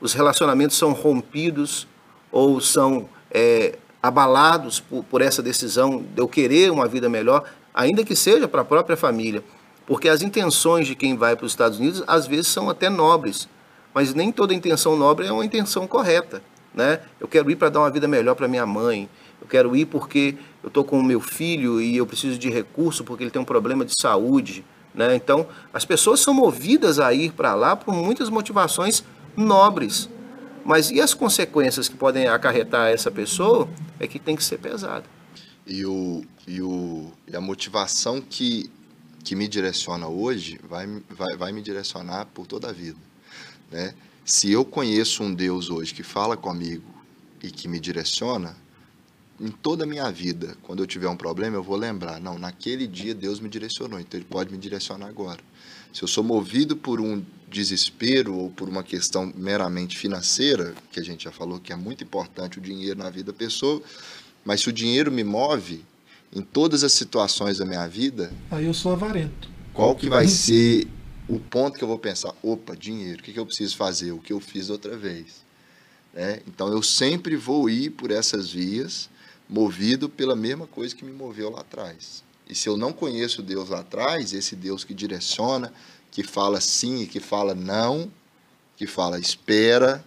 os 0.00 0.12
relacionamentos 0.12 0.76
são 0.76 0.92
rompidos 0.92 1.86
ou 2.30 2.60
são 2.60 3.08
é, 3.30 3.78
abalados 4.02 4.80
por, 4.80 5.04
por 5.04 5.22
essa 5.22 5.42
decisão 5.42 6.02
de 6.02 6.20
eu 6.20 6.26
querer 6.26 6.70
uma 6.72 6.88
vida 6.88 7.08
melhor, 7.08 7.44
ainda 7.72 8.04
que 8.04 8.16
seja 8.16 8.48
para 8.48 8.62
a 8.62 8.64
própria 8.64 8.96
família. 8.96 9.44
Porque 9.86 10.08
as 10.08 10.22
intenções 10.22 10.86
de 10.86 10.94
quem 10.94 11.16
vai 11.16 11.36
para 11.36 11.46
os 11.46 11.52
Estados 11.52 11.78
Unidos 11.78 12.02
às 12.06 12.26
vezes 12.26 12.48
são 12.48 12.68
até 12.68 12.88
nobres, 12.88 13.48
mas 13.94 14.14
nem 14.14 14.32
toda 14.32 14.54
intenção 14.54 14.96
nobre 14.96 15.26
é 15.26 15.32
uma 15.32 15.44
intenção 15.44 15.86
correta. 15.86 16.42
Né? 16.74 17.00
Eu 17.20 17.28
quero 17.28 17.50
ir 17.50 17.56
para 17.56 17.68
dar 17.68 17.80
uma 17.80 17.90
vida 17.90 18.08
melhor 18.08 18.34
para 18.34 18.48
minha 18.48 18.64
mãe, 18.64 19.08
eu 19.40 19.46
quero 19.46 19.74
ir 19.76 19.86
porque 19.86 20.36
eu 20.62 20.68
estou 20.68 20.84
com 20.84 20.98
o 20.98 21.02
meu 21.02 21.20
filho 21.20 21.80
e 21.80 21.96
eu 21.96 22.06
preciso 22.06 22.38
de 22.38 22.48
recurso 22.48 23.04
porque 23.04 23.24
ele 23.24 23.30
tem 23.30 23.42
um 23.42 23.44
problema 23.44 23.84
de 23.84 23.94
saúde. 24.00 24.64
Né? 24.94 25.14
Então, 25.16 25.46
as 25.72 25.84
pessoas 25.84 26.20
são 26.20 26.32
movidas 26.32 26.98
a 26.98 27.12
ir 27.12 27.32
para 27.32 27.54
lá 27.54 27.74
por 27.74 27.92
muitas 27.94 28.30
motivações 28.30 29.02
nobres. 29.36 30.08
Mas 30.64 30.90
e 30.90 31.00
as 31.00 31.12
consequências 31.12 31.88
que 31.88 31.96
podem 31.96 32.28
acarretar 32.28 32.90
essa 32.90 33.10
pessoa 33.10 33.68
é 33.98 34.06
que 34.06 34.18
tem 34.18 34.36
que 34.36 34.44
ser 34.44 34.58
pesada. 34.58 35.04
E, 35.66 35.84
o, 35.84 36.22
e, 36.46 36.62
o, 36.62 37.10
e 37.26 37.36
a 37.36 37.40
motivação 37.40 38.20
que, 38.20 38.70
que 39.24 39.34
me 39.34 39.48
direciona 39.48 40.06
hoje 40.06 40.60
vai, 40.68 40.86
vai, 41.10 41.36
vai 41.36 41.52
me 41.52 41.62
direcionar 41.62 42.26
por 42.26 42.46
toda 42.46 42.68
a 42.68 42.72
vida. 42.72 42.98
Né? 43.72 43.94
Se 44.24 44.52
eu 44.52 44.64
conheço 44.64 45.22
um 45.22 45.34
Deus 45.34 45.70
hoje 45.70 45.94
que 45.94 46.02
fala 46.02 46.36
comigo 46.36 46.84
e 47.42 47.50
que 47.50 47.66
me 47.66 47.80
direciona, 47.80 48.56
em 49.40 49.50
toda 49.50 49.82
a 49.82 49.86
minha 49.86 50.08
vida, 50.10 50.56
quando 50.62 50.82
eu 50.82 50.86
tiver 50.86 51.08
um 51.08 51.16
problema, 51.16 51.56
eu 51.56 51.62
vou 51.62 51.76
lembrar, 51.76 52.20
não, 52.20 52.38
naquele 52.38 52.86
dia 52.86 53.14
Deus 53.14 53.40
me 53.40 53.48
direcionou, 53.48 53.98
então 53.98 54.20
Ele 54.20 54.26
pode 54.28 54.52
me 54.52 54.58
direcionar 54.58 55.08
agora. 55.08 55.40
Se 55.92 56.02
eu 56.02 56.08
sou 56.08 56.22
movido 56.22 56.76
por 56.76 57.00
um 57.00 57.24
desespero 57.50 58.34
ou 58.34 58.50
por 58.50 58.68
uma 58.68 58.82
questão 58.82 59.32
meramente 59.34 59.98
financeira, 59.98 60.74
que 60.92 61.00
a 61.00 61.02
gente 61.02 61.24
já 61.24 61.32
falou 61.32 61.58
que 61.58 61.72
é 61.72 61.76
muito 61.76 62.04
importante 62.04 62.58
o 62.58 62.60
dinheiro 62.60 62.98
na 62.98 63.10
vida 63.10 63.32
da 63.32 63.36
pessoa, 63.36 63.82
mas 64.44 64.60
se 64.60 64.68
o 64.68 64.72
dinheiro 64.72 65.10
me 65.10 65.24
move 65.24 65.84
em 66.32 66.40
todas 66.40 66.84
as 66.84 66.92
situações 66.92 67.58
da 67.58 67.66
minha 67.66 67.86
vida, 67.86 68.32
aí 68.50 68.66
eu 68.66 68.72
sou 68.72 68.92
avarento. 68.92 69.50
Qual 69.74 69.94
que 69.94 70.08
vai 70.08 70.28
ser 70.28 70.86
o 71.28 71.38
ponto 71.38 71.78
que 71.78 71.84
eu 71.84 71.88
vou 71.88 71.98
pensar? 71.98 72.34
Opa, 72.42 72.76
dinheiro, 72.76 73.20
o 73.20 73.22
que, 73.22 73.32
que 73.32 73.38
eu 73.38 73.46
preciso 73.46 73.76
fazer? 73.76 74.12
O 74.12 74.18
que 74.18 74.32
eu 74.32 74.40
fiz 74.40 74.70
outra 74.70 74.96
vez? 74.96 75.42
Né? 76.12 76.40
Então 76.46 76.68
eu 76.68 76.82
sempre 76.82 77.36
vou 77.36 77.70
ir 77.70 77.90
por 77.90 78.10
essas 78.10 78.50
vias 78.50 79.08
movido 79.48 80.08
pela 80.08 80.34
mesma 80.34 80.66
coisa 80.66 80.94
que 80.94 81.04
me 81.04 81.12
moveu 81.12 81.50
lá 81.50 81.60
atrás. 81.60 82.22
E 82.48 82.54
se 82.54 82.68
eu 82.68 82.76
não 82.76 82.92
conheço 82.92 83.42
Deus 83.42 83.68
lá 83.68 83.80
atrás, 83.80 84.32
esse 84.32 84.56
Deus 84.56 84.84
que 84.84 84.94
direciona, 84.94 85.72
que 86.10 86.22
fala 86.22 86.60
sim 86.60 87.02
e 87.02 87.06
que 87.06 87.20
fala 87.20 87.54
não, 87.54 88.10
que 88.76 88.86
fala 88.86 89.18
espera, 89.18 90.04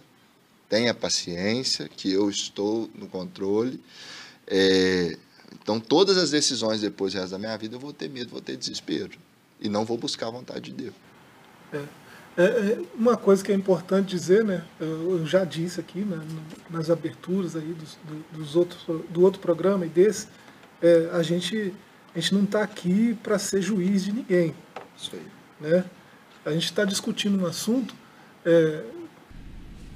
tenha 0.68 0.92
paciência, 0.92 1.88
que 1.88 2.12
eu 2.12 2.28
estou 2.28 2.90
no 2.94 3.08
controle. 3.08 3.80
É, 4.46 5.16
então, 5.60 5.80
todas 5.80 6.16
as 6.16 6.30
decisões 6.30 6.80
depois 6.80 7.12
do 7.12 7.18
resto 7.20 7.32
da 7.32 7.38
minha 7.38 7.56
vida, 7.56 7.76
eu 7.76 7.80
vou 7.80 7.92
ter 7.92 8.08
medo, 8.08 8.30
vou 8.30 8.40
ter 8.40 8.56
desespero. 8.56 9.18
E 9.60 9.68
não 9.68 9.84
vou 9.84 9.96
buscar 9.96 10.28
a 10.28 10.30
vontade 10.30 10.70
de 10.70 10.72
Deus. 10.72 11.05
É. 11.72 11.82
É, 12.38 12.42
é 12.42 12.78
uma 12.94 13.16
coisa 13.16 13.42
que 13.42 13.50
é 13.50 13.54
importante 13.54 14.10
dizer, 14.10 14.44
né? 14.44 14.62
Eu 14.78 15.24
já 15.26 15.42
disse 15.42 15.80
aqui 15.80 16.00
né, 16.00 16.20
nas 16.68 16.90
aberturas 16.90 17.56
aí 17.56 17.74
dos, 17.74 17.98
dos 18.30 18.54
outros, 18.54 18.84
do 19.08 19.22
outro 19.22 19.40
programa 19.40 19.86
e 19.86 19.88
desse, 19.88 20.28
é, 20.82 21.08
a 21.12 21.22
gente 21.22 21.72
a 22.14 22.20
gente 22.20 22.34
não 22.34 22.44
está 22.44 22.62
aqui 22.62 23.16
para 23.22 23.38
ser 23.38 23.60
juiz 23.60 24.04
de 24.04 24.12
ninguém. 24.12 24.54
Isso 24.96 25.10
aí. 25.14 25.26
Né? 25.60 25.84
A 26.46 26.52
gente 26.52 26.64
está 26.64 26.84
discutindo 26.84 27.42
um 27.42 27.46
assunto 27.46 27.94
é, 28.44 28.82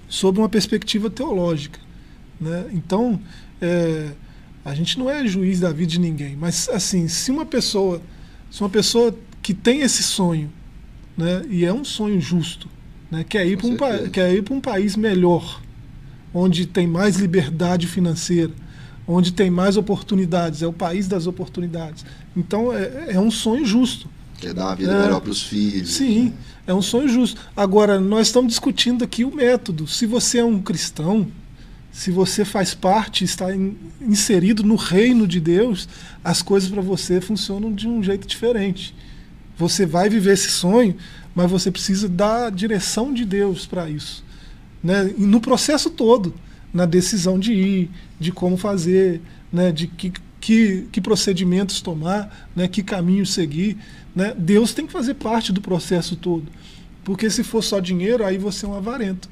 sob 0.06 0.38
uma 0.38 0.48
perspectiva 0.48 1.08
teológica. 1.08 1.80
Né? 2.38 2.68
Então, 2.72 3.18
é, 3.60 4.10
a 4.62 4.74
gente 4.74 4.98
não 4.98 5.08
é 5.08 5.26
juiz 5.26 5.60
da 5.60 5.72
vida 5.72 5.92
de 5.92 6.00
ninguém, 6.00 6.36
mas 6.36 6.68
assim, 6.68 7.08
se 7.08 7.30
uma 7.30 7.46
pessoa, 7.46 8.02
se 8.50 8.60
uma 8.60 8.68
pessoa 8.68 9.16
que 9.40 9.54
tem 9.54 9.80
esse 9.80 10.02
sonho, 10.02 10.52
né, 11.20 11.42
e 11.48 11.64
é 11.64 11.72
um 11.72 11.84
sonho 11.84 12.20
justo, 12.20 12.68
né, 13.10 13.24
quer 13.28 13.46
ir 13.46 13.56
para 13.56 13.66
um, 13.66 14.10
quer 14.10 14.34
ir 14.34 14.44
um 14.50 14.60
país 14.60 14.96
melhor, 14.96 15.60
onde 16.32 16.66
tem 16.66 16.86
mais 16.86 17.16
liberdade 17.16 17.86
financeira, 17.86 18.52
onde 19.06 19.32
tem 19.32 19.50
mais 19.50 19.76
oportunidades, 19.76 20.62
é 20.62 20.66
o 20.66 20.72
país 20.72 21.08
das 21.08 21.26
oportunidades. 21.26 22.04
Então 22.36 22.72
é, 22.72 23.14
é 23.14 23.20
um 23.20 23.30
sonho 23.30 23.64
justo. 23.64 24.08
Quer 24.38 24.54
dar 24.54 24.66
uma 24.66 24.76
vida 24.76 24.92
é, 24.92 25.02
melhor 25.02 25.20
para 25.20 25.30
os 25.30 25.42
filhos. 25.42 25.92
Sim, 25.92 26.24
né? 26.26 26.32
é 26.66 26.74
um 26.74 26.80
sonho 26.80 27.08
justo. 27.08 27.40
Agora, 27.54 28.00
nós 28.00 28.28
estamos 28.28 28.50
discutindo 28.50 29.04
aqui 29.04 29.24
o 29.24 29.34
método. 29.34 29.86
Se 29.86 30.06
você 30.06 30.38
é 30.38 30.44
um 30.44 30.62
cristão, 30.62 31.26
se 31.92 32.10
você 32.10 32.44
faz 32.44 32.72
parte, 32.72 33.24
está 33.24 33.54
in, 33.54 33.76
inserido 34.00 34.62
no 34.62 34.76
reino 34.76 35.26
de 35.26 35.40
Deus, 35.40 35.88
as 36.24 36.40
coisas 36.40 36.70
para 36.70 36.80
você 36.80 37.20
funcionam 37.20 37.72
de 37.72 37.88
um 37.88 38.02
jeito 38.02 38.26
diferente. 38.26 38.94
Você 39.60 39.84
vai 39.84 40.08
viver 40.08 40.32
esse 40.32 40.50
sonho, 40.50 40.96
mas 41.34 41.50
você 41.50 41.70
precisa 41.70 42.08
da 42.08 42.48
direção 42.48 43.12
de 43.12 43.26
Deus 43.26 43.66
para 43.66 43.90
isso. 43.90 44.24
Né? 44.82 45.14
E 45.18 45.22
no 45.22 45.38
processo 45.38 45.90
todo 45.90 46.34
na 46.72 46.86
decisão 46.86 47.38
de 47.38 47.52
ir, 47.52 47.90
de 48.18 48.32
como 48.32 48.56
fazer, 48.56 49.20
né, 49.52 49.70
de 49.70 49.86
que, 49.86 50.12
que, 50.40 50.88
que 50.90 51.00
procedimentos 51.00 51.82
tomar, 51.82 52.48
né, 52.56 52.68
que 52.68 52.82
caminho 52.82 53.26
seguir. 53.26 53.76
Né? 54.16 54.32
Deus 54.38 54.72
tem 54.72 54.86
que 54.86 54.92
fazer 54.92 55.14
parte 55.14 55.52
do 55.52 55.60
processo 55.60 56.16
todo. 56.16 56.46
Porque 57.04 57.28
se 57.28 57.44
for 57.44 57.62
só 57.62 57.80
dinheiro, 57.80 58.24
aí 58.24 58.38
você 58.38 58.64
é 58.64 58.68
um 58.68 58.74
avarento. 58.74 59.28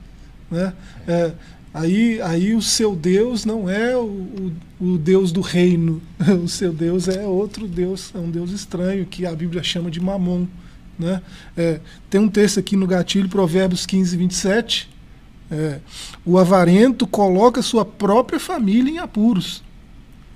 Né? 0.51 0.75
É, 1.07 1.33
aí, 1.73 2.21
aí 2.23 2.55
o 2.55 2.63
seu 2.63 2.95
Deus 2.95 3.45
não 3.45 3.69
é 3.69 3.97
o, 3.97 4.01
o, 4.01 4.53
o, 4.81 4.99
Deus 4.99 5.33
do 5.33 5.41
reino. 5.41 6.01
O 6.43 6.49
seu 6.49 6.73
Deus 6.73 7.09
é 7.09 7.27
outro 7.27 7.67
Deus, 7.67 8.13
é 8.15 8.19
um 8.19 8.31
Deus 8.31 8.51
estranho, 8.51 9.07
que 9.07 9.25
a 9.27 9.35
Bíblia 9.35 9.63
chama 9.63 9.91
de 9.91 10.01
mamon. 10.01 10.47
Né? 10.99 11.23
É, 11.57 11.81
tem 12.11 12.21
um 12.21 12.29
texto 12.29 12.59
aqui 12.59 12.77
no 12.77 12.87
gatilho, 12.87 13.29
Provérbios 13.29 13.87
15, 13.87 14.17
27, 14.17 14.91
é, 15.51 15.81
o 16.25 16.39
avarento 16.39 17.07
coloca 17.07 17.63
sua 17.63 17.85
própria 17.85 18.39
família 18.39 18.91
em 18.91 18.99
apuros. 18.99 19.63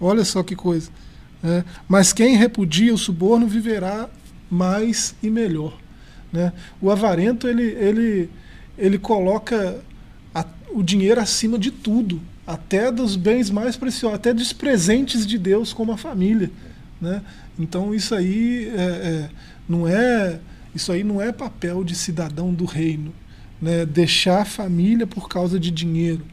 Olha 0.01 0.25
só 0.25 0.43
que 0.43 0.57
coisa. 0.57 0.91
É, 1.45 1.65
mas 1.89 2.13
quem 2.13 2.37
repudia 2.37 2.95
o 2.95 2.99
suborno 2.99 3.47
viverá 3.47 4.09
mais 4.51 5.15
e 5.23 5.29
melhor. 5.29 5.77
Né? 6.33 6.53
O 6.81 6.91
avarento 6.91 7.47
ele, 7.47 7.65
ele, 7.65 8.31
ele 8.79 8.99
coloca 8.99 9.81
a, 10.35 10.45
o 10.71 10.83
dinheiro 10.83 11.21
acima 11.21 11.59
de 11.59 11.71
tudo, 11.71 12.21
até 12.47 12.91
dos 12.91 13.17
bens 13.17 13.51
mais 13.51 13.77
preciosos, 13.77 14.17
até 14.17 14.33
dos 14.33 14.53
presentes 14.53 15.27
de 15.27 15.39
Deus 15.39 15.73
como 15.73 15.93
a 15.93 15.97
família. 15.97 16.51
Né? 17.01 17.23
Então 17.59 17.95
isso 17.95 18.15
aí 18.15 18.69
é, 18.75 18.81
é, 18.81 19.31
não 19.69 19.87
é 19.87 20.41
isso 20.75 20.91
aí 20.91 21.05
não 21.05 21.21
é 21.21 21.31
papel 21.33 21.85
de 21.85 21.95
cidadão 21.95 22.53
do 22.53 22.65
reino 22.65 23.13
né, 23.63 23.87
deixar 23.87 24.43
a 24.43 24.45
família 24.45 25.07
por 25.07 25.29
causa 25.29 25.61
de 25.61 25.71
dinheiro. 25.71 26.27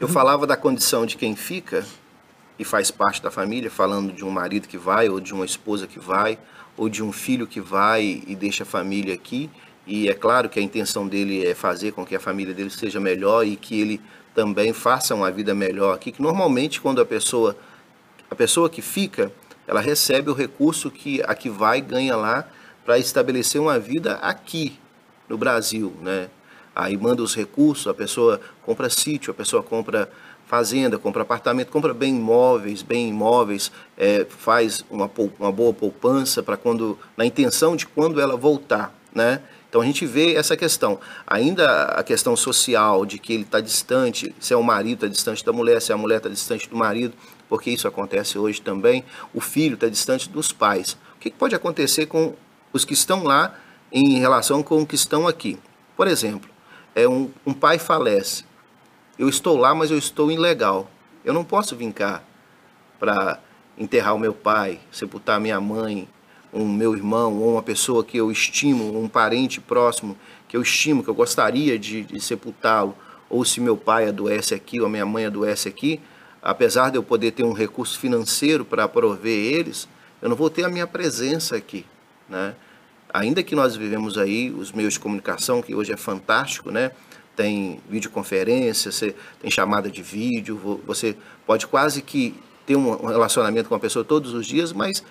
Eu 0.00 0.08
falava 0.08 0.48
da 0.48 0.56
condição 0.56 1.06
de 1.06 1.16
quem 1.16 1.36
fica 1.36 1.86
e 2.58 2.64
faz 2.64 2.90
parte 2.90 3.22
da 3.22 3.30
família, 3.30 3.70
falando 3.70 4.12
de 4.12 4.24
um 4.24 4.30
marido 4.30 4.66
que 4.66 4.76
vai, 4.76 5.08
ou 5.08 5.20
de 5.20 5.32
uma 5.32 5.44
esposa 5.44 5.86
que 5.86 6.00
vai, 6.00 6.36
ou 6.76 6.88
de 6.88 7.04
um 7.04 7.12
filho 7.12 7.46
que 7.46 7.60
vai 7.60 8.24
e 8.26 8.34
deixa 8.34 8.64
a 8.64 8.66
família 8.66 9.14
aqui. 9.14 9.48
E 9.90 10.08
é 10.08 10.14
claro 10.14 10.48
que 10.48 10.60
a 10.60 10.62
intenção 10.62 11.08
dele 11.08 11.44
é 11.44 11.52
fazer 11.52 11.90
com 11.90 12.06
que 12.06 12.14
a 12.14 12.20
família 12.20 12.54
dele 12.54 12.70
seja 12.70 13.00
melhor 13.00 13.44
e 13.44 13.56
que 13.56 13.80
ele 13.80 14.00
também 14.32 14.72
faça 14.72 15.16
uma 15.16 15.32
vida 15.32 15.52
melhor 15.52 15.96
aqui. 15.96 16.12
Que 16.12 16.22
normalmente 16.22 16.80
quando 16.80 17.00
a 17.00 17.04
pessoa 17.04 17.56
a 18.30 18.34
pessoa 18.36 18.70
que 18.70 18.80
fica, 18.80 19.32
ela 19.66 19.80
recebe 19.80 20.30
o 20.30 20.32
recurso 20.32 20.92
que 20.92 21.20
a 21.26 21.34
que 21.34 21.50
vai 21.50 21.80
ganha 21.80 22.14
lá 22.14 22.48
para 22.84 22.98
estabelecer 23.00 23.60
uma 23.60 23.80
vida 23.80 24.12
aqui 24.22 24.78
no 25.28 25.36
Brasil, 25.36 25.92
né? 26.00 26.30
aí 26.72 26.96
manda 26.96 27.20
os 27.20 27.34
recursos, 27.34 27.88
a 27.88 27.94
pessoa 27.94 28.40
compra 28.64 28.88
sítio, 28.88 29.32
a 29.32 29.34
pessoa 29.34 29.60
compra 29.60 30.08
fazenda, 30.46 30.98
compra 30.98 31.22
apartamento, 31.22 31.72
compra 31.72 31.92
bem 31.92 32.14
imóveis, 32.14 32.80
bem 32.82 33.08
imóveis, 33.08 33.72
é, 33.98 34.24
faz 34.28 34.84
uma, 34.88 35.10
uma 35.36 35.50
boa 35.50 35.72
poupança 35.72 36.44
para 36.44 36.56
quando, 36.56 36.96
na 37.16 37.26
intenção 37.26 37.74
de 37.74 37.88
quando 37.88 38.20
ela 38.20 38.36
voltar, 38.36 38.94
né? 39.12 39.40
Então 39.70 39.80
a 39.80 39.84
gente 39.84 40.04
vê 40.04 40.34
essa 40.34 40.56
questão. 40.56 40.98
Ainda 41.24 41.84
a 41.84 42.02
questão 42.02 42.36
social 42.36 43.06
de 43.06 43.20
que 43.20 43.32
ele 43.32 43.44
está 43.44 43.60
distante, 43.60 44.34
se 44.40 44.52
é 44.52 44.56
o 44.56 44.64
marido 44.64 45.06
está 45.06 45.06
distante 45.06 45.44
da 45.44 45.52
mulher, 45.52 45.80
se 45.80 45.92
é 45.92 45.94
a 45.94 45.98
mulher 45.98 46.16
está 46.16 46.28
distante 46.28 46.68
do 46.68 46.76
marido, 46.76 47.14
porque 47.48 47.70
isso 47.70 47.86
acontece 47.86 48.36
hoje 48.36 48.60
também. 48.60 49.04
O 49.32 49.40
filho 49.40 49.74
está 49.74 49.88
distante 49.88 50.28
dos 50.28 50.52
pais. 50.52 50.98
O 51.16 51.20
que 51.20 51.30
pode 51.30 51.54
acontecer 51.54 52.06
com 52.06 52.34
os 52.72 52.84
que 52.84 52.94
estão 52.94 53.22
lá 53.22 53.54
em 53.92 54.18
relação 54.18 54.60
com 54.60 54.78
os 54.78 54.88
que 54.88 54.96
estão 54.96 55.28
aqui? 55.28 55.56
Por 55.96 56.08
exemplo, 56.08 56.50
é 56.92 57.08
um, 57.08 57.30
um 57.46 57.54
pai 57.54 57.78
falece. 57.78 58.44
Eu 59.16 59.28
estou 59.28 59.56
lá, 59.56 59.72
mas 59.72 59.92
eu 59.92 59.98
estou 59.98 60.32
ilegal. 60.32 60.90
Eu 61.24 61.32
não 61.32 61.44
posso 61.44 61.76
vir 61.76 61.92
cá 61.92 62.22
para 62.98 63.38
enterrar 63.78 64.16
o 64.16 64.18
meu 64.18 64.34
pai, 64.34 64.80
sepultar 64.90 65.38
minha 65.38 65.60
mãe, 65.60 66.08
um 66.52 66.68
meu 66.68 66.94
irmão, 66.94 67.38
ou 67.38 67.52
uma 67.52 67.62
pessoa 67.62 68.04
que 68.04 68.16
eu 68.16 68.30
estimo, 68.30 68.98
um 68.98 69.08
parente 69.08 69.60
próximo 69.60 70.16
que 70.48 70.56
eu 70.56 70.62
estimo, 70.62 71.02
que 71.02 71.08
eu 71.08 71.14
gostaria 71.14 71.78
de, 71.78 72.02
de 72.02 72.20
sepultá-lo, 72.20 72.96
ou 73.28 73.44
se 73.44 73.60
meu 73.60 73.76
pai 73.76 74.08
adoece 74.08 74.54
aqui, 74.54 74.80
ou 74.80 74.88
minha 74.88 75.06
mãe 75.06 75.26
adoece 75.26 75.68
aqui, 75.68 76.00
apesar 76.42 76.90
de 76.90 76.98
eu 76.98 77.02
poder 77.02 77.30
ter 77.30 77.44
um 77.44 77.52
recurso 77.52 77.98
financeiro 77.98 78.64
para 78.64 78.88
prover 78.88 79.38
eles, 79.38 79.88
eu 80.20 80.28
não 80.28 80.36
vou 80.36 80.50
ter 80.50 80.64
a 80.64 80.68
minha 80.68 80.86
presença 80.86 81.56
aqui, 81.56 81.86
né? 82.28 82.54
ainda 83.12 83.42
que 83.42 83.54
nós 83.54 83.76
vivemos 83.76 84.16
aí 84.16 84.50
os 84.50 84.72
meios 84.72 84.94
de 84.94 85.00
comunicação, 85.00 85.60
que 85.62 85.74
hoje 85.74 85.92
é 85.92 85.96
fantástico, 85.96 86.70
né? 86.70 86.90
Tem 87.36 87.80
videoconferência, 87.88 88.90
você 88.90 89.14
tem 89.40 89.50
chamada 89.50 89.90
de 89.90 90.02
vídeo, 90.02 90.80
você 90.86 91.16
pode 91.46 91.66
quase 91.66 92.02
que 92.02 92.34
ter 92.66 92.76
um 92.76 93.06
relacionamento 93.06 93.68
com 93.68 93.74
a 93.74 93.80
pessoa 93.80 94.04
todos 94.04 94.34
os 94.34 94.46
dias, 94.46 94.72
mas 94.72 95.02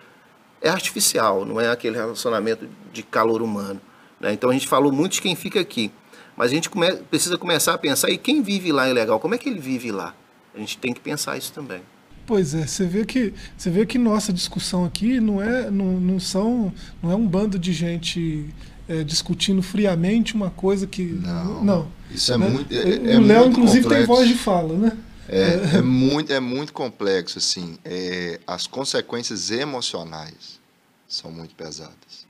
é 0.62 0.70
artificial, 0.70 1.46
não 1.46 1.60
é 1.60 1.70
aquele 1.70 1.96
relacionamento 1.96 2.68
de 2.92 3.04
calor 3.04 3.42
humano. 3.42 3.80
Né? 4.20 4.34
Então 4.34 4.50
a 4.50 4.54
gente 4.54 4.68
falou 4.68 4.92
muito 4.92 5.14
de 5.14 5.22
quem 5.22 5.36
fica 5.36 5.60
aqui, 5.60 5.92
mas 6.36 6.52
a 6.52 6.56
gente 6.56 6.70
come 6.70 6.92
precisa 7.10 7.38
começar 7.38 7.74
a 7.74 7.78
pensar, 7.78 8.10
e 8.10 8.18
quem 8.18 8.42
vive 8.42 8.72
lá 8.72 8.88
é 8.88 8.94
legal, 8.94 9.20
como 9.20 9.36
é 9.36 9.38
que 9.38 9.48
ele 9.48 9.60
vive 9.60 9.92
lá? 9.92 10.14
A 10.54 10.60
gente 10.60 10.78
tem 10.78 10.94
que 10.94 11.00
pensar 11.00 11.38
isso 11.38 11.54
também. 11.54 11.82
Pois 12.26 12.54
é, 12.54 12.68
você 12.68 12.86
vê 12.86 13.06
que 13.06 13.34
você 13.58 13.70
vê 13.70 13.86
que 13.86 13.98
nossa 13.98 14.32
discussão 14.32 14.86
aqui 14.86 15.20
não 15.20 15.42
é 15.42 15.72
não, 15.72 16.00
não 16.00 16.20
são 16.20 16.72
não 17.02 17.12
é 17.12 17.16
um 17.16 17.26
bando 17.26 17.58
de 17.58 17.74
gente 17.74 18.46
é, 18.88 19.04
discutindo 19.04 19.64
friamente 19.64 20.36
uma 20.36 20.52
coisa 20.52 20.86
que 20.86 21.04
não, 21.04 21.64
não 21.64 21.88
isso 22.12 22.32
é 22.32 22.38
né? 22.38 22.50
muito 22.50 22.72
é, 22.72 23.14
é 23.14 23.18
o 23.18 23.22
Léo 23.22 23.48
inclusive 23.48 23.84
complexo. 23.84 24.08
tem 24.08 24.16
voz 24.16 24.28
de 24.28 24.36
fala, 24.36 24.76
né? 24.76 24.98
É, 25.32 25.76
é, 25.76 25.78
é 25.78 25.82
muito 25.82 26.34
é 26.34 26.40
muito 26.40 26.74
complexo 26.74 27.38
assim. 27.38 27.78
É, 27.86 28.40
as 28.48 28.66
consequências 28.66 29.52
emocionais 29.52 30.60
são 31.08 31.32
muito 31.32 31.56
pesadas, 31.56 32.28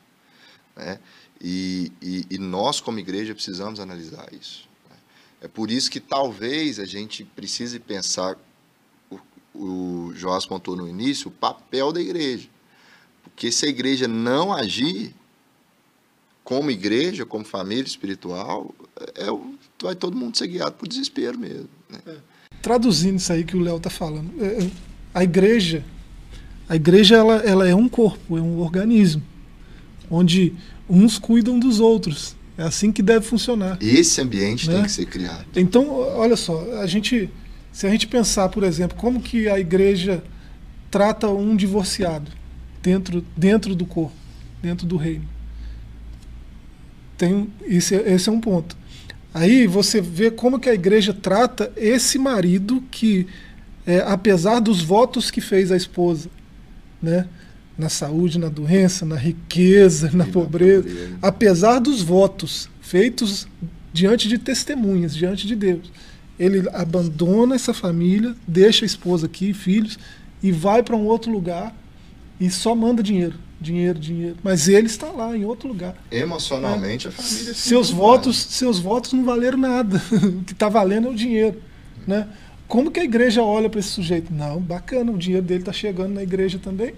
né? 0.76 1.00
E, 1.42 1.92
e, 2.02 2.26
e 2.30 2.38
nós 2.38 2.82
como 2.82 3.00
igreja 3.00 3.34
precisamos 3.34 3.80
analisar 3.80 4.28
isso. 4.34 4.68
Né? 4.90 4.98
É 5.44 5.48
por 5.48 5.72
isso 5.72 5.90
que 5.90 6.02
talvez 6.02 6.80
a 6.80 6.86
gente 6.86 7.24
precise 7.24 7.80
pensar 7.80 8.38
o 9.54 10.12
Joás 10.16 10.46
contou 10.46 10.76
no 10.76 10.88
início, 10.88 11.30
o 11.30 11.32
papel 11.32 11.92
da 11.92 12.00
igreja. 12.00 12.48
Porque 13.24 13.52
se 13.52 13.66
a 13.66 13.70
igreja 13.70 14.08
não 14.08 14.54
agir 14.54 15.14
como 16.44 16.72
igreja, 16.72 17.26
como 17.26 17.46
família 17.46 17.84
espiritual, 17.84 18.74
é, 19.16 19.26
vai 19.82 19.96
todo 19.96 20.18
mundo 20.18 20.38
ser 20.38 20.48
guiado 20.48 20.74
por 20.74 20.88
desespero 20.88 21.38
mesmo. 21.38 21.70
Né? 21.90 22.00
É. 22.06 22.18
Traduzindo 22.62 23.18
isso 23.18 23.32
aí 23.32 23.44
que 23.44 23.56
o 23.56 23.60
Léo 23.60 23.78
está 23.78 23.90
falando, 23.90 24.30
é, 24.40 24.64
é, 24.64 24.70
a 25.14 25.24
igreja, 25.24 25.84
a 26.68 26.76
igreja 26.76 27.16
ela, 27.16 27.38
ela 27.38 27.68
é 27.68 27.74
um 27.74 27.88
corpo, 27.88 28.38
é 28.38 28.42
um 28.42 28.60
organismo, 28.60 29.22
onde 30.10 30.54
uns 30.90 31.18
cuidam 31.18 31.58
dos 31.60 31.80
outros. 31.80 32.36
É 32.58 32.64
assim 32.64 32.92
que 32.92 33.02
deve 33.02 33.26
funcionar. 33.26 33.78
Esse 33.82 34.20
ambiente 34.20 34.68
Né? 34.68 34.76
tem 34.76 34.84
que 34.84 34.92
ser 34.92 35.06
criado. 35.06 35.46
Então, 35.56 35.90
olha 35.90 36.36
só, 36.36 36.62
a 36.82 36.86
gente, 36.88 37.30
se 37.72 37.88
a 37.88 37.90
gente 37.90 38.06
pensar, 38.06 38.50
por 38.50 38.64
exemplo, 38.64 38.98
como 38.98 39.22
que 39.22 39.48
a 39.48 39.58
igreja 39.58 40.22
trata 40.92 41.30
um 41.30 41.56
divorciado 41.56 42.30
dentro, 42.84 43.24
dentro 43.38 43.74
do 43.74 43.86
corpo, 43.86 44.12
dentro 44.62 44.86
do 44.86 44.98
reino. 44.98 45.24
Tem, 47.18 47.48
esse, 47.64 47.96
é- 47.96 48.14
esse 48.14 48.28
é 48.30 48.32
um 48.32 48.42
ponto. 48.42 48.78
Aí 49.34 49.68
você 49.68 50.02
vê 50.02 50.32
como 50.32 50.60
que 50.60 50.70
a 50.70 50.74
igreja 50.74 51.14
trata 51.14 51.72
esse 51.76 52.18
marido 52.18 52.84
que, 52.90 53.28
é, 53.86 54.00
apesar 54.00 54.60
dos 54.60 54.82
votos 54.82 55.30
que 55.30 55.40
fez 55.40 55.72
a 55.72 55.78
esposa, 55.78 56.30
né, 57.02 57.28
na 57.78 57.90
saúde, 57.90 58.38
na 58.40 58.50
doença, 58.50 59.06
na 59.06 59.16
riqueza, 59.16 60.10
na 60.12 60.26
na 60.26 60.32
pobreza, 60.32 60.84
pobreza. 60.84 61.18
apesar 61.22 61.80
dos 61.80 62.02
votos 62.02 62.70
feitos 62.82 63.48
diante 63.94 64.28
de 64.28 64.38
testemunhas, 64.38 65.16
diante 65.16 65.48
de 65.48 65.56
Deus, 65.56 65.92
ele 66.38 66.68
abandona 66.74 67.56
essa 67.56 67.74
família, 67.74 68.36
deixa 68.48 68.84
a 68.84 68.88
esposa 68.88 69.28
aqui, 69.28 69.54
filhos, 69.54 69.98
e 70.42 70.52
vai 70.52 70.82
para 70.82 70.96
um 70.96 71.06
outro 71.06 71.32
lugar 71.32 71.76
e 72.40 72.50
só 72.50 72.74
manda 72.74 73.04
dinheiro, 73.04 73.36
dinheiro, 73.60 74.00
dinheiro. 74.00 74.38
Mas 74.44 74.68
ele 74.68 74.88
está 74.88 75.08
lá 75.08 75.36
em 75.36 75.46
outro 75.46 75.68
lugar. 75.68 75.96
Emocionalmente, 76.12 77.08
a 77.08 77.12
família. 77.12 77.38
fica 77.40 77.54
Seus 77.54 77.90
votos, 77.90 78.38
seus 78.38 78.80
votos 78.80 79.14
não 79.14 79.24
valeram 79.24 79.58
nada. 79.58 80.02
o 80.12 80.44
que 80.44 80.54
está 80.54 80.70
valendo 80.70 81.08
é 81.08 81.12
o 81.12 81.16
dinheiro, 81.16 81.62
né? 82.08 82.28
Como 82.68 82.92
que 82.92 83.00
a 83.00 83.04
igreja 83.04 83.42
olha 83.42 83.70
para 83.70 83.80
esse 83.80 83.90
sujeito? 83.90 84.32
Não, 84.32 84.60
bacana, 84.60 85.12
o 85.12 85.18
dinheiro 85.18 85.46
dele 85.46 85.62
está 85.62 85.74
chegando 85.74 86.14
na 86.14 86.22
igreja 86.22 86.60
também. 86.60 86.94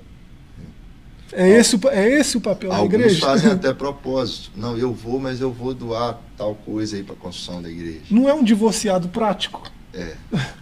É 1.34 1.48
esse, 1.48 1.80
é 1.88 2.20
esse 2.20 2.36
o 2.36 2.42
papel 2.42 2.70
da 2.70 2.76
Alguns 2.76 2.94
igreja. 2.96 3.26
fazem 3.26 3.52
até 3.52 3.74
propósito. 3.74 4.52
Não, 4.56 4.78
eu 4.78 4.94
vou, 4.94 5.18
mas 5.20 5.40
eu 5.40 5.52
vou 5.52 5.74
doar 5.74 6.20
tal 6.38 6.56
coisa 6.56 6.98
aí 6.98 7.04
para 7.04 7.14
a 7.14 7.18
construção 7.18 7.62
da 7.62 7.70
igreja. 7.70 8.02
Não 8.10 8.28
é 8.28 8.34
um 8.34 8.44
divorciado 8.44 9.08
prático. 9.08 9.64
É. 9.94 10.14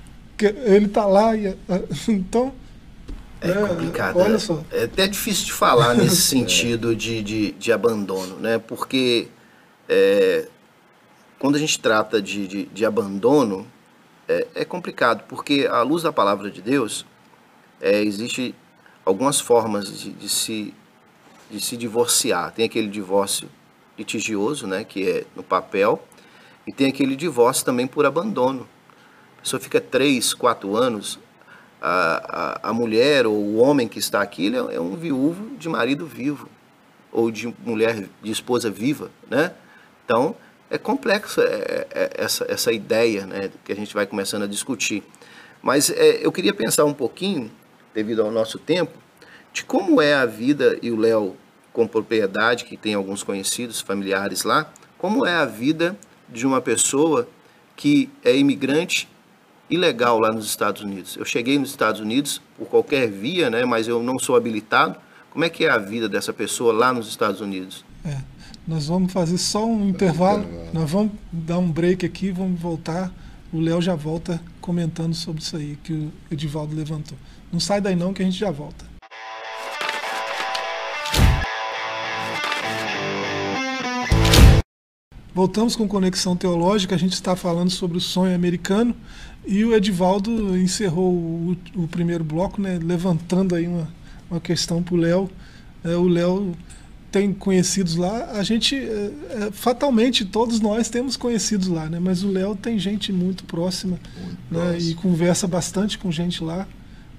Ele 0.66 0.86
está 0.86 1.06
lá 1.06 1.36
e 1.36 1.54
então 2.08 2.54
É 3.42 3.54
complicado. 3.54 4.18
Olha 4.18 4.30
né? 4.30 4.40
só. 4.40 4.64
É 4.72 4.84
até 4.84 5.08
difícil 5.08 5.46
de 5.46 5.54
falar 5.54 5.94
nesse 5.96 6.22
sentido 6.22 6.96
de, 6.96 7.22
de, 7.24 7.52
de 7.54 7.72
abandono, 7.72 8.36
né? 8.38 8.60
Porque 8.60 9.28
é, 9.88 10.48
quando 11.38 11.56
a 11.56 11.60
gente 11.60 11.80
trata 11.80 12.22
de, 12.22 12.48
de, 12.48 12.66
de 12.66 12.86
abandono, 12.86 13.66
é, 14.28 14.48
é 14.56 14.66
complicado, 14.66 15.24
porque 15.28 15.68
à 15.70 15.82
luz 15.82 16.04
da 16.04 16.12
palavra 16.12 16.52
de 16.52 16.62
Deus, 16.62 17.06
é, 17.82 18.02
existe 18.04 18.54
algumas 19.06 19.40
formas 19.40 19.88
de, 20.00 20.12
de 20.12 20.30
se, 20.30 20.74
de 21.50 21.62
se 21.62 21.78
divorciar. 21.78 22.52
Tem 22.52 22.66
aquele 22.66 22.88
divórcio 22.88 23.50
litigioso, 23.98 24.68
né? 24.68 24.84
Que 24.84 25.10
é 25.10 25.26
no 25.36 25.44
papel, 25.44 26.04
e 26.68 26.74
tem 26.74 26.88
aquele 26.88 27.16
divórcio 27.16 27.66
também 27.66 27.88
por 27.88 28.06
abandono. 28.06 28.68
A 29.38 29.42
pessoa 29.42 29.60
fica 29.60 29.80
três, 29.80 30.34
quatro 30.34 30.76
anos 30.76 31.18
a, 31.82 32.70
a, 32.70 32.74
mulher 32.74 33.26
ou 33.26 33.36
o 33.36 33.58
homem 33.58 33.88
que 33.88 34.00
está 34.00 34.22
aqui 34.22 34.48
ele 34.48 34.58
é 34.58 34.76
é 34.76 34.82
um 34.82 34.96
viúvo 34.96 35.56
de 35.58 35.70
marido 35.70 36.06
vivo 36.06 36.50
ou 37.12 37.32
de 37.32 37.54
mulher 37.66 38.08
de 38.22 38.32
esposa 38.32 38.70
viva, 38.70 39.10
né? 39.30 39.54
Então 40.06 40.36
é 40.70 40.78
complexa 40.78 41.42
é, 41.42 41.88
é, 41.92 42.12
essa 42.18 42.46
essa 42.50 42.72
ideia, 42.72 43.26
né, 43.26 43.50
que 43.64 43.72
a 43.72 43.76
gente 43.76 43.94
vai 43.94 44.06
começando 44.06 44.44
a 44.44 44.48
discutir. 44.48 45.04
Mas 45.62 45.90
é, 45.90 46.26
eu 46.26 46.32
queria 46.32 46.54
pensar 46.54 46.86
um 46.86 46.94
pouquinho, 46.94 47.52
devido 47.94 48.22
ao 48.22 48.32
nosso 48.32 48.60
tempo, 48.60 48.94
de 49.52 49.64
como 49.64 50.02
é 50.02 50.14
a 50.14 50.26
vida 50.26 50.78
e 50.82 50.92
o 50.92 50.98
Léo 50.98 51.36
com 51.74 51.88
propriedade 51.88 52.66
que 52.66 52.78
tem 52.78 52.94
alguns 52.94 53.24
conhecidos 53.24 53.82
familiares 53.82 54.44
lá, 54.44 54.72
como 54.98 55.26
é 55.26 55.34
a 55.34 55.46
vida 55.46 55.98
de 56.28 56.46
uma 56.46 56.62
pessoa 56.62 57.28
que 57.76 58.10
é 58.24 58.36
imigrante 58.36 59.08
ilegal 59.70 60.20
lá 60.20 60.32
nos 60.32 60.46
Estados 60.46 60.82
Unidos. 60.82 61.16
Eu 61.18 61.26
cheguei 61.26 61.58
nos 61.60 61.70
Estados 61.70 62.02
Unidos 62.02 62.42
por 62.58 62.68
qualquer 62.68 63.10
via, 63.10 63.50
né, 63.50 63.66
mas 63.66 63.88
eu 63.88 64.02
não 64.02 64.18
sou 64.18 64.36
habilitado. 64.36 64.96
Como 65.32 65.46
é 65.46 65.50
que 65.50 65.66
é 65.66 65.70
a 65.70 65.78
vida 65.78 66.10
dessa 66.10 66.34
pessoa 66.34 66.74
lá 66.74 66.92
nos 66.92 67.08
Estados 67.08 67.40
Unidos? 67.40 67.86
É, 68.04 68.18
nós 68.68 68.88
vamos 68.88 69.12
fazer 69.12 69.38
só 69.38 69.66
um 69.66 69.90
intervalo. 69.90 70.46
Nós 70.74 70.90
vamos 70.90 71.14
dar 71.32 71.60
um 71.60 71.72
break 71.72 72.06
aqui, 72.06 72.32
vamos 72.32 72.60
voltar. 72.60 73.12
O 73.52 73.60
Léo 73.60 73.82
já 73.82 73.96
volta 73.96 74.42
comentando 74.62 75.14
sobre 75.14 75.42
isso 75.42 75.56
aí 75.56 75.78
que 75.84 75.94
o 75.94 76.12
Edivaldo 76.32 76.76
levantou. 76.76 77.18
Não 77.52 77.60
sai 77.60 77.82
daí 77.82 77.96
não 77.96 78.14
que 78.14 78.22
a 78.22 78.26
gente 78.26 78.38
já 78.38 78.52
volta. 78.52 78.89
Voltamos 85.40 85.74
com 85.74 85.88
Conexão 85.88 86.36
Teológica, 86.36 86.96
a 86.96 86.98
gente 86.98 87.14
está 87.14 87.34
falando 87.34 87.70
sobre 87.70 87.98
o 87.98 88.02
sonho 88.02 88.36
americano 88.36 88.94
e 89.48 89.64
o 89.64 89.74
Edivaldo 89.74 90.58
encerrou 90.58 91.14
o, 91.14 91.58
o 91.76 91.88
primeiro 91.88 92.26
bloco, 92.26 92.62
né, 92.62 92.78
levantando 92.78 93.56
aí 93.56 93.66
uma, 93.66 93.88
uma 94.30 94.42
questão 94.42 94.84
para 94.84 94.96
o 94.96 94.98
Léo. 94.98 95.32
É, 95.82 95.96
o 95.96 96.10
Léo 96.10 96.58
tem 97.10 97.34
conhecidos 97.34 97.96
lá, 97.96 98.32
a 98.32 98.44
gente, 98.44 98.76
é, 98.76 99.14
é, 99.30 99.52
fatalmente, 99.54 100.26
todos 100.26 100.60
nós 100.60 100.90
temos 100.90 101.16
conhecidos 101.16 101.70
lá, 101.70 101.90
né, 101.90 102.02
mas 102.02 102.22
o 102.22 102.30
Léo 102.30 102.54
tem 102.54 102.78
gente 102.78 103.14
muito 103.14 103.46
próxima 103.46 103.98
Muito 104.52 104.72
né, 104.72 104.78
e 104.78 104.94
conversa 104.94 105.48
bastante 105.48 105.98
com 105.98 106.12
gente 106.12 106.44
lá, 106.44 106.68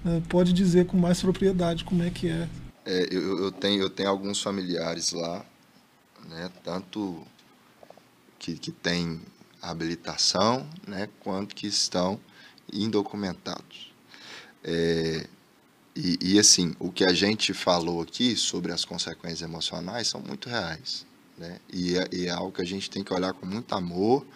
né, 0.04 0.20
pode 0.28 0.52
dizer 0.52 0.84
com 0.84 0.98
mais 0.98 1.22
propriedade 1.22 1.84
como 1.84 2.02
é 2.02 2.10
que 2.10 2.28
é. 2.28 2.46
É, 2.84 3.08
eu, 3.10 3.44
eu 3.44 3.50
tenho, 3.50 3.80
eu 3.80 3.88
tenho 3.88 4.10
alguns 4.10 4.42
familiares 4.42 5.10
lá, 5.10 5.42
né, 6.28 6.50
tanto 6.62 7.24
que, 8.40 8.56
que 8.56 8.72
têm 8.72 9.20
habilitação, 9.62 10.66
né, 10.88 11.08
quanto 11.20 11.54
que 11.54 11.66
estão 11.66 12.18
indocumentados. 12.72 13.92
É, 14.64 15.26
e, 15.94 16.18
e, 16.20 16.38
assim, 16.38 16.74
o 16.78 16.90
que 16.90 17.04
a 17.04 17.12
gente 17.12 17.52
falou 17.52 18.00
aqui 18.00 18.34
sobre 18.34 18.72
as 18.72 18.84
consequências 18.84 19.42
emocionais 19.42 20.08
são 20.08 20.20
muito 20.20 20.48
reais. 20.48 21.04
Né? 21.36 21.58
E, 21.72 21.98
é, 21.98 22.08
e 22.12 22.26
é 22.26 22.30
algo 22.30 22.52
que 22.52 22.62
a 22.62 22.66
gente 22.66 22.88
tem 22.88 23.04
que 23.04 23.12
olhar 23.12 23.34
com 23.34 23.44
muito 23.44 23.74
amor, 23.74 24.26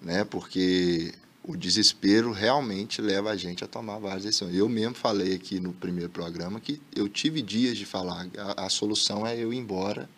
né? 0.00 0.24
porque 0.24 1.14
o 1.42 1.56
desespero 1.56 2.30
realmente 2.30 3.00
leva 3.00 3.30
a 3.30 3.36
gente 3.36 3.64
a 3.64 3.66
tomar 3.66 3.98
várias 3.98 4.24
decisões. 4.24 4.54
Eu 4.54 4.68
mesmo 4.68 4.94
falei 4.94 5.34
aqui 5.34 5.58
no 5.58 5.72
primeiro 5.72 6.10
programa 6.10 6.60
que 6.60 6.80
eu 6.94 7.08
tive 7.08 7.40
dias 7.40 7.76
de 7.76 7.86
falar 7.86 8.28
a, 8.36 8.66
a 8.66 8.68
solução 8.68 9.26
é 9.26 9.36
eu 9.36 9.52
ir 9.52 9.58
embora 9.58 10.08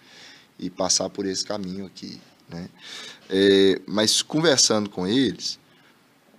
e 0.58 0.68
passar 0.68 1.08
por 1.08 1.26
esse 1.26 1.44
caminho 1.44 1.86
aqui. 1.86 2.20
Né? 2.48 2.68
É, 3.30 3.80
mas 3.86 4.22
conversando 4.22 4.88
com 4.90 5.06
eles, 5.06 5.58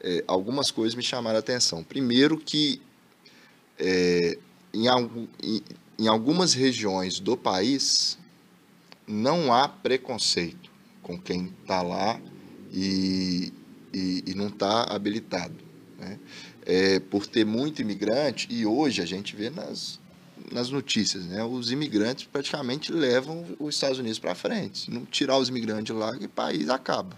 é, 0.02 0.24
algumas 0.28 0.72
coisas 0.72 0.96
me 0.96 1.04
chamaram 1.04 1.38
a 1.38 1.40
atenção. 1.40 1.84
Primeiro 1.84 2.38
que 2.38 2.82
é, 3.80 4.38
em, 4.74 4.86
em- 5.44 5.64
em 5.98 6.08
algumas 6.08 6.54
regiões 6.54 7.20
do 7.20 7.36
país 7.38 8.18
não 9.08 9.54
há 9.54 9.68
preconceito 9.68 10.72
com 11.02 11.20
quem 11.20 11.54
está 11.62 11.82
lá 11.82 12.20
e, 12.72 13.54
e, 13.94 14.24
e 14.28 14.34
não 14.34 14.48
está 14.48 14.84
habilitado. 14.84 15.56
Né? 15.98 16.20
É, 16.66 17.00
por 17.00 17.28
ter 17.28 17.46
muito 17.46 17.82
imigrante, 17.82 18.48
e 18.50 18.66
hoje 18.66 19.02
a 19.02 19.06
gente 19.06 19.36
vê 19.36 19.50
nas, 19.50 20.00
nas 20.52 20.70
notícias, 20.70 21.26
né? 21.26 21.44
os 21.44 21.72
imigrantes 21.72 22.26
praticamente 22.26 22.92
levam 22.92 23.46
os 23.60 23.76
Estados 23.76 24.00
Unidos 24.00 24.20
para 24.20 24.36
frente. 24.36 24.92
Não 24.92 25.06
tirar 25.06 25.38
os 25.38 25.50
imigrantes 25.50 25.86
de 25.86 25.94
lá, 25.94 26.12
o 26.12 26.30
país 26.30 26.70
acaba. 26.70 27.18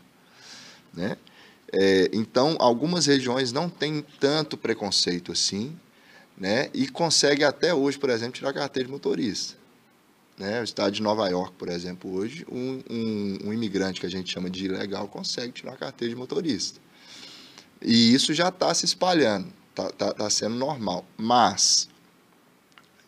Né? 0.93 1.17
É, 1.71 2.09
então, 2.13 2.55
algumas 2.59 3.05
regiões 3.05 3.51
não 3.51 3.69
têm 3.69 4.03
tanto 4.19 4.57
preconceito 4.57 5.31
assim, 5.31 5.77
né? 6.37 6.69
e 6.73 6.87
consegue 6.87 7.43
até 7.43 7.73
hoje, 7.73 7.97
por 7.97 8.09
exemplo, 8.09 8.33
tirar 8.33 8.53
carteira 8.53 8.87
de 8.87 8.91
motorista. 8.91 9.55
Né? 10.37 10.61
O 10.61 10.63
estado 10.63 10.91
de 10.91 11.01
Nova 11.01 11.27
York, 11.27 11.53
por 11.57 11.69
exemplo, 11.69 12.13
hoje, 12.13 12.45
um, 12.51 12.81
um, 12.89 13.37
um 13.45 13.53
imigrante 13.53 13.99
que 13.99 14.05
a 14.05 14.09
gente 14.09 14.31
chama 14.31 14.49
de 14.49 14.65
ilegal 14.65 15.07
consegue 15.07 15.51
tirar 15.51 15.75
carteira 15.77 16.13
de 16.13 16.19
motorista. 16.19 16.79
E 17.81 18.13
isso 18.13 18.33
já 18.33 18.49
está 18.49 18.73
se 18.73 18.85
espalhando, 18.85 19.47
está 19.69 19.89
tá, 19.91 20.13
tá 20.13 20.29
sendo 20.29 20.55
normal. 20.55 21.05
Mas 21.17 21.89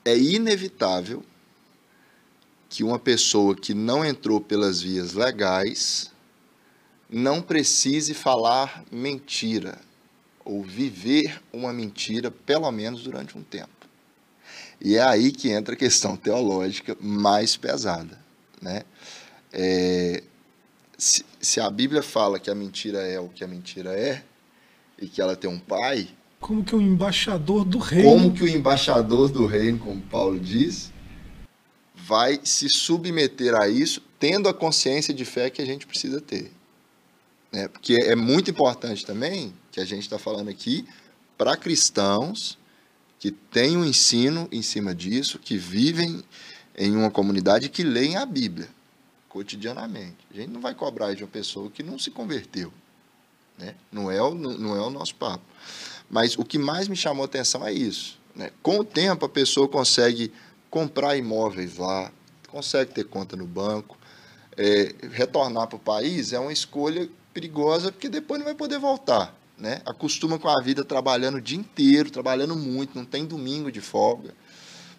é 0.10 0.18
inevitável 0.18 1.24
que 2.70 2.84
uma 2.84 3.00
pessoa 3.00 3.56
que 3.56 3.74
não 3.74 4.06
entrou 4.06 4.42
pelas 4.42 4.82
vias 4.82 5.14
legais 5.14 6.12
não 7.10 7.42
precise 7.42 8.14
falar 8.14 8.84
mentira 8.92 9.80
ou 10.46 10.64
viver 10.64 11.42
uma 11.52 11.74
mentira, 11.74 12.30
pelo 12.30 12.72
menos 12.72 13.04
durante 13.04 13.38
um 13.38 13.44
tempo. 13.44 13.70
E 14.82 14.96
é 14.96 15.02
aí 15.02 15.32
que 15.32 15.50
entra 15.50 15.74
a 15.74 15.78
questão 15.78 16.16
teológica 16.16 16.96
mais 17.02 17.58
pesada. 17.58 18.18
Né? 18.62 18.84
É, 19.52 20.24
se, 20.98 21.26
se 21.40 21.60
a 21.60 21.70
Bíblia 21.70 22.02
fala 22.02 22.40
que 22.40 22.50
a 22.50 22.56
mentira 22.56 23.00
é 23.00 23.20
o 23.20 23.30
que 23.30 23.44
a 23.44 23.48
mentira 23.48 23.98
é, 23.98 24.24
e 24.98 25.08
que 25.08 25.22
ela 25.22 25.36
tem 25.36 25.50
um 25.50 25.60
pai, 25.60 26.10
como 26.40 26.64
que 26.64 26.76
o 26.76 26.82
embaixador 26.82 27.66
do 27.66 27.78
reino. 27.78 28.10
Como 28.10 28.34
que 28.34 28.44
o 28.44 28.48
embaixador 28.48 29.30
do 29.30 29.46
reino, 29.46 29.80
como 29.80 30.02
Paulo 30.02 30.40
diz, 30.40 30.92
vai 31.94 32.40
se 32.44 32.68
submeter 32.70 33.54
a 33.56 33.68
isso, 33.68 34.02
tendo 34.18 34.50
a 34.50 34.54
consciência 34.54 35.14
de 35.14 35.26
fé 35.26 35.50
que 35.50 35.62
a 35.62 35.66
gente 35.66 35.86
precisa 35.86 36.20
ter. 36.20 36.52
Né? 37.52 37.68
Porque 37.68 37.96
é 38.02 38.16
muito 38.16 38.50
importante 38.50 39.06
também, 39.06 39.54
que 39.72 39.80
a 39.80 39.86
gente 39.86 40.04
está 40.04 40.18
falando 40.18 40.50
aqui, 40.50 40.88
para 41.38 41.56
cristãos 41.56 42.58
que 43.20 43.32
têm 43.32 43.78
um 43.78 43.86
ensino 43.86 44.48
em 44.52 44.62
cima 44.62 44.96
disso, 44.96 45.38
que 45.40 45.58
vivem 45.58 46.24
em 46.78 46.96
uma 46.96 47.12
comunidade 47.12 47.70
que 47.70 47.84
leem 47.84 48.16
a 48.16 48.26
Bíblia 48.26 48.70
cotidianamente. 49.28 50.18
A 50.34 50.38
gente 50.38 50.50
não 50.50 50.62
vai 50.62 50.74
cobrar 50.74 51.14
de 51.14 51.24
uma 51.24 51.30
pessoa 51.30 51.70
que 51.70 51.84
não 51.84 52.00
se 52.00 52.10
converteu. 52.10 52.74
Né? 53.58 53.76
Não, 53.92 54.10
é 54.10 54.22
o, 54.22 54.34
não 54.34 54.76
é 54.76 54.82
o 54.82 54.90
nosso 54.90 55.16
papo. 55.16 55.44
Mas 56.10 56.38
o 56.38 56.44
que 56.44 56.58
mais 56.58 56.88
me 56.88 56.96
chamou 56.96 57.26
atenção 57.26 57.66
é 57.66 57.72
isso. 57.72 58.18
Né? 58.36 58.52
Com 58.64 58.80
o 58.80 58.84
tempo, 58.84 59.26
a 59.26 59.30
pessoa 59.30 59.68
consegue 59.68 60.32
comprar 60.70 61.16
imóveis 61.16 61.78
lá, 61.78 62.12
consegue 62.48 62.94
ter 62.94 63.04
conta 63.04 63.36
no 63.36 63.46
banco. 63.46 63.98
É, 64.58 64.94
retornar 65.12 65.68
para 65.68 65.78
o 65.78 65.80
país 65.80 66.34
é 66.34 66.40
uma 66.40 66.52
escolha 66.52 67.10
perigosa, 67.34 67.92
porque 67.92 68.10
depois 68.10 68.40
não 68.40 68.46
vai 68.46 68.56
poder 68.56 68.80
voltar. 68.80 69.36
Né? 69.58 69.82
Acostuma 69.86 70.40
com 70.40 70.48
a 70.48 70.62
vida 70.62 70.84
trabalhando 70.84 71.36
o 71.36 71.42
dia 71.42 71.58
inteiro, 71.58 72.10
trabalhando 72.10 72.56
muito, 72.56 72.98
não 72.98 73.06
tem 73.06 73.26
domingo 73.26 73.72
de 73.72 73.82
folga. 73.82 74.34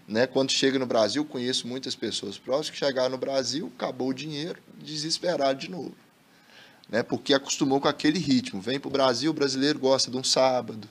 Né? 0.07 0.27
Quando 0.27 0.51
chega 0.51 0.79
no 0.79 0.87
Brasil, 0.87 1.25
conheço 1.25 1.67
muitas 1.67 1.95
pessoas 1.95 2.37
próximas 2.37 2.71
que 2.71 2.77
chegaram 2.77 3.11
no 3.11 3.19
Brasil, 3.19 3.73
acabou 3.77 4.09
o 4.09 4.15
dinheiro, 4.15 4.59
desesperado 4.77 5.59
de 5.59 5.71
novo. 5.71 5.95
Né? 6.89 7.03
Porque 7.03 7.33
acostumou 7.33 7.81
com 7.81 7.89
aquele 7.89 8.19
ritmo. 8.19 8.61
Vem 8.61 8.79
para 8.79 8.89
o 8.89 8.91
Brasil, 8.91 9.31
o 9.31 9.35
brasileiro 9.35 9.79
gosta 9.79 10.11
de 10.11 10.17
um 10.17 10.25
sábado. 10.25 10.89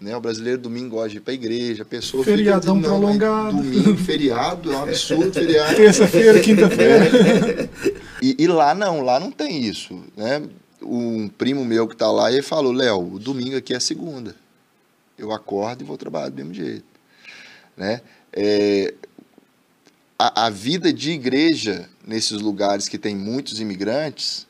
Né? 0.00 0.16
O 0.16 0.20
brasileiro 0.20 0.60
domingo 0.60 0.96
gosta 0.96 1.10
de 1.10 1.16
ir 1.18 1.20
para 1.20 1.32
a 1.32 1.34
igreja. 1.34 1.84
Pessoa 1.84 2.24
Feriadão 2.24 2.76
fica, 2.76 2.88
prolongado. 2.88 3.56
Domingo, 3.56 3.96
feriado, 3.96 4.72
é 4.72 4.76
um 4.76 4.82
absurdo 4.82 5.32
feriado. 5.34 5.76
Terça-feira, 5.76 6.40
quinta-feira. 6.40 7.70
E, 8.22 8.36
e, 8.38 8.46
lá 8.46 8.74
não, 8.74 9.02
lá 9.02 9.20
não 9.20 9.30
tem 9.30 9.62
isso. 9.66 10.02
Né? 10.16 10.42
Um 10.80 11.28
primo 11.28 11.62
meu 11.62 11.86
que 11.86 11.92
está 11.92 12.10
lá, 12.10 12.32
ele 12.32 12.40
falou, 12.40 12.72
Léo, 12.72 13.16
o 13.16 13.18
domingo 13.18 13.54
aqui 13.54 13.74
é 13.74 13.80
segunda. 13.80 14.34
Eu 15.18 15.30
acordo 15.30 15.82
e 15.82 15.84
vou 15.84 15.98
trabalhar 15.98 16.30
do 16.30 16.36
mesmo 16.36 16.54
jeito. 16.54 16.86
Né? 17.76 18.00
É, 18.32 18.94
a, 20.18 20.46
a 20.46 20.50
vida 20.50 20.90
de 20.90 21.10
igreja 21.10 21.86
nesses 22.06 22.40
lugares 22.40 22.88
que 22.88 22.96
tem 22.96 23.14
muitos 23.14 23.60
imigrantes 23.60 24.46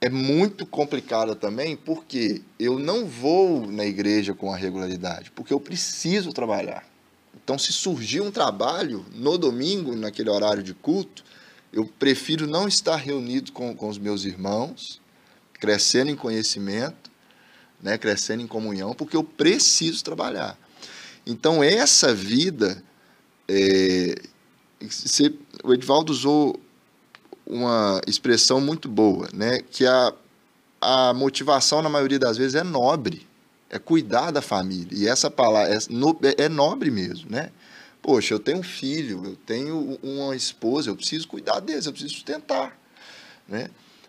é 0.00 0.10
muito 0.10 0.66
complicada 0.66 1.34
também, 1.34 1.76
porque 1.76 2.42
eu 2.58 2.78
não 2.78 3.06
vou 3.06 3.66
na 3.66 3.84
igreja 3.84 4.34
com 4.34 4.52
a 4.52 4.56
regularidade, 4.56 5.30
porque 5.30 5.52
eu 5.52 5.60
preciso 5.60 6.32
trabalhar. 6.32 6.86
Então, 7.34 7.58
se 7.58 7.72
surgir 7.72 8.20
um 8.20 8.30
trabalho 8.30 9.06
no 9.14 9.38
domingo, 9.38 9.94
naquele 9.94 10.30
horário 10.30 10.62
de 10.62 10.74
culto, 10.74 11.24
eu 11.72 11.86
prefiro 11.86 12.46
não 12.46 12.66
estar 12.66 12.96
reunido 12.96 13.52
com, 13.52 13.74
com 13.74 13.88
os 13.88 13.98
meus 13.98 14.24
irmãos, 14.24 15.00
crescendo 15.54 16.10
em 16.10 16.16
conhecimento, 16.16 17.10
né, 17.82 17.96
crescendo 17.96 18.42
em 18.42 18.46
comunhão, 18.46 18.94
porque 18.94 19.16
eu 19.16 19.24
preciso 19.24 20.02
trabalhar. 20.02 20.58
Então, 21.26 21.62
essa 21.62 22.14
vida, 22.14 22.82
é, 23.48 24.14
o 25.64 25.72
Edvaldo 25.72 26.12
usou 26.12 26.60
uma 27.46 28.00
expressão 28.06 28.60
muito 28.60 28.88
boa, 28.88 29.28
né? 29.32 29.60
que 29.70 29.86
a, 29.86 30.12
a 30.80 31.14
motivação, 31.14 31.80
na 31.80 31.88
maioria 31.88 32.18
das 32.18 32.36
vezes, 32.36 32.54
é 32.54 32.64
nobre, 32.64 33.26
é 33.70 33.78
cuidar 33.78 34.30
da 34.30 34.42
família. 34.42 34.88
E 34.92 35.06
essa 35.06 35.30
palavra 35.30 35.74
é, 35.74 35.78
no, 35.88 36.18
é 36.36 36.48
nobre 36.48 36.90
mesmo, 36.90 37.30
né? 37.30 37.50
Poxa, 38.02 38.34
eu 38.34 38.38
tenho 38.38 38.58
um 38.58 38.62
filho, 38.62 39.22
eu 39.24 39.36
tenho 39.44 39.98
uma 40.02 40.36
esposa, 40.36 40.90
eu 40.90 40.96
preciso 40.96 41.26
cuidar 41.26 41.58
deles, 41.60 41.86
eu 41.86 41.92
preciso 41.92 42.14
sustentar, 42.14 42.78
né? 43.48 43.68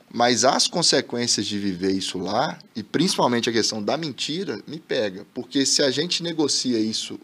Mas 0.09 0.45
as 0.45 0.67
consequências 0.67 1.45
de 1.45 1.59
viver 1.59 1.91
isso 1.91 2.17
lá, 2.17 2.57
e 2.75 2.81
principalmente 2.81 3.49
a 3.49 3.53
questão 3.53 3.83
da 3.83 3.97
mentira, 3.97 4.59
me 4.65 4.79
pega. 4.79 5.25
Porque 5.33 5.65
se 5.65 5.81
a 5.81 5.91
gente 5.91 6.23
negocia 6.23 6.79
isso 6.79 7.19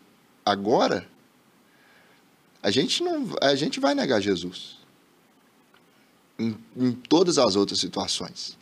agora, 0.45 1.08
a 2.62 2.69
gente, 2.71 3.02
não, 3.04 3.28
a 3.41 3.56
gente 3.56 3.80
vai 3.80 3.95
negar 3.95 4.19
Jesus. 4.21 4.83
Em, 6.38 6.56
em 6.76 6.91
todas 6.91 7.38
as 7.38 7.56
outras 7.56 7.80
situações. 7.80 8.58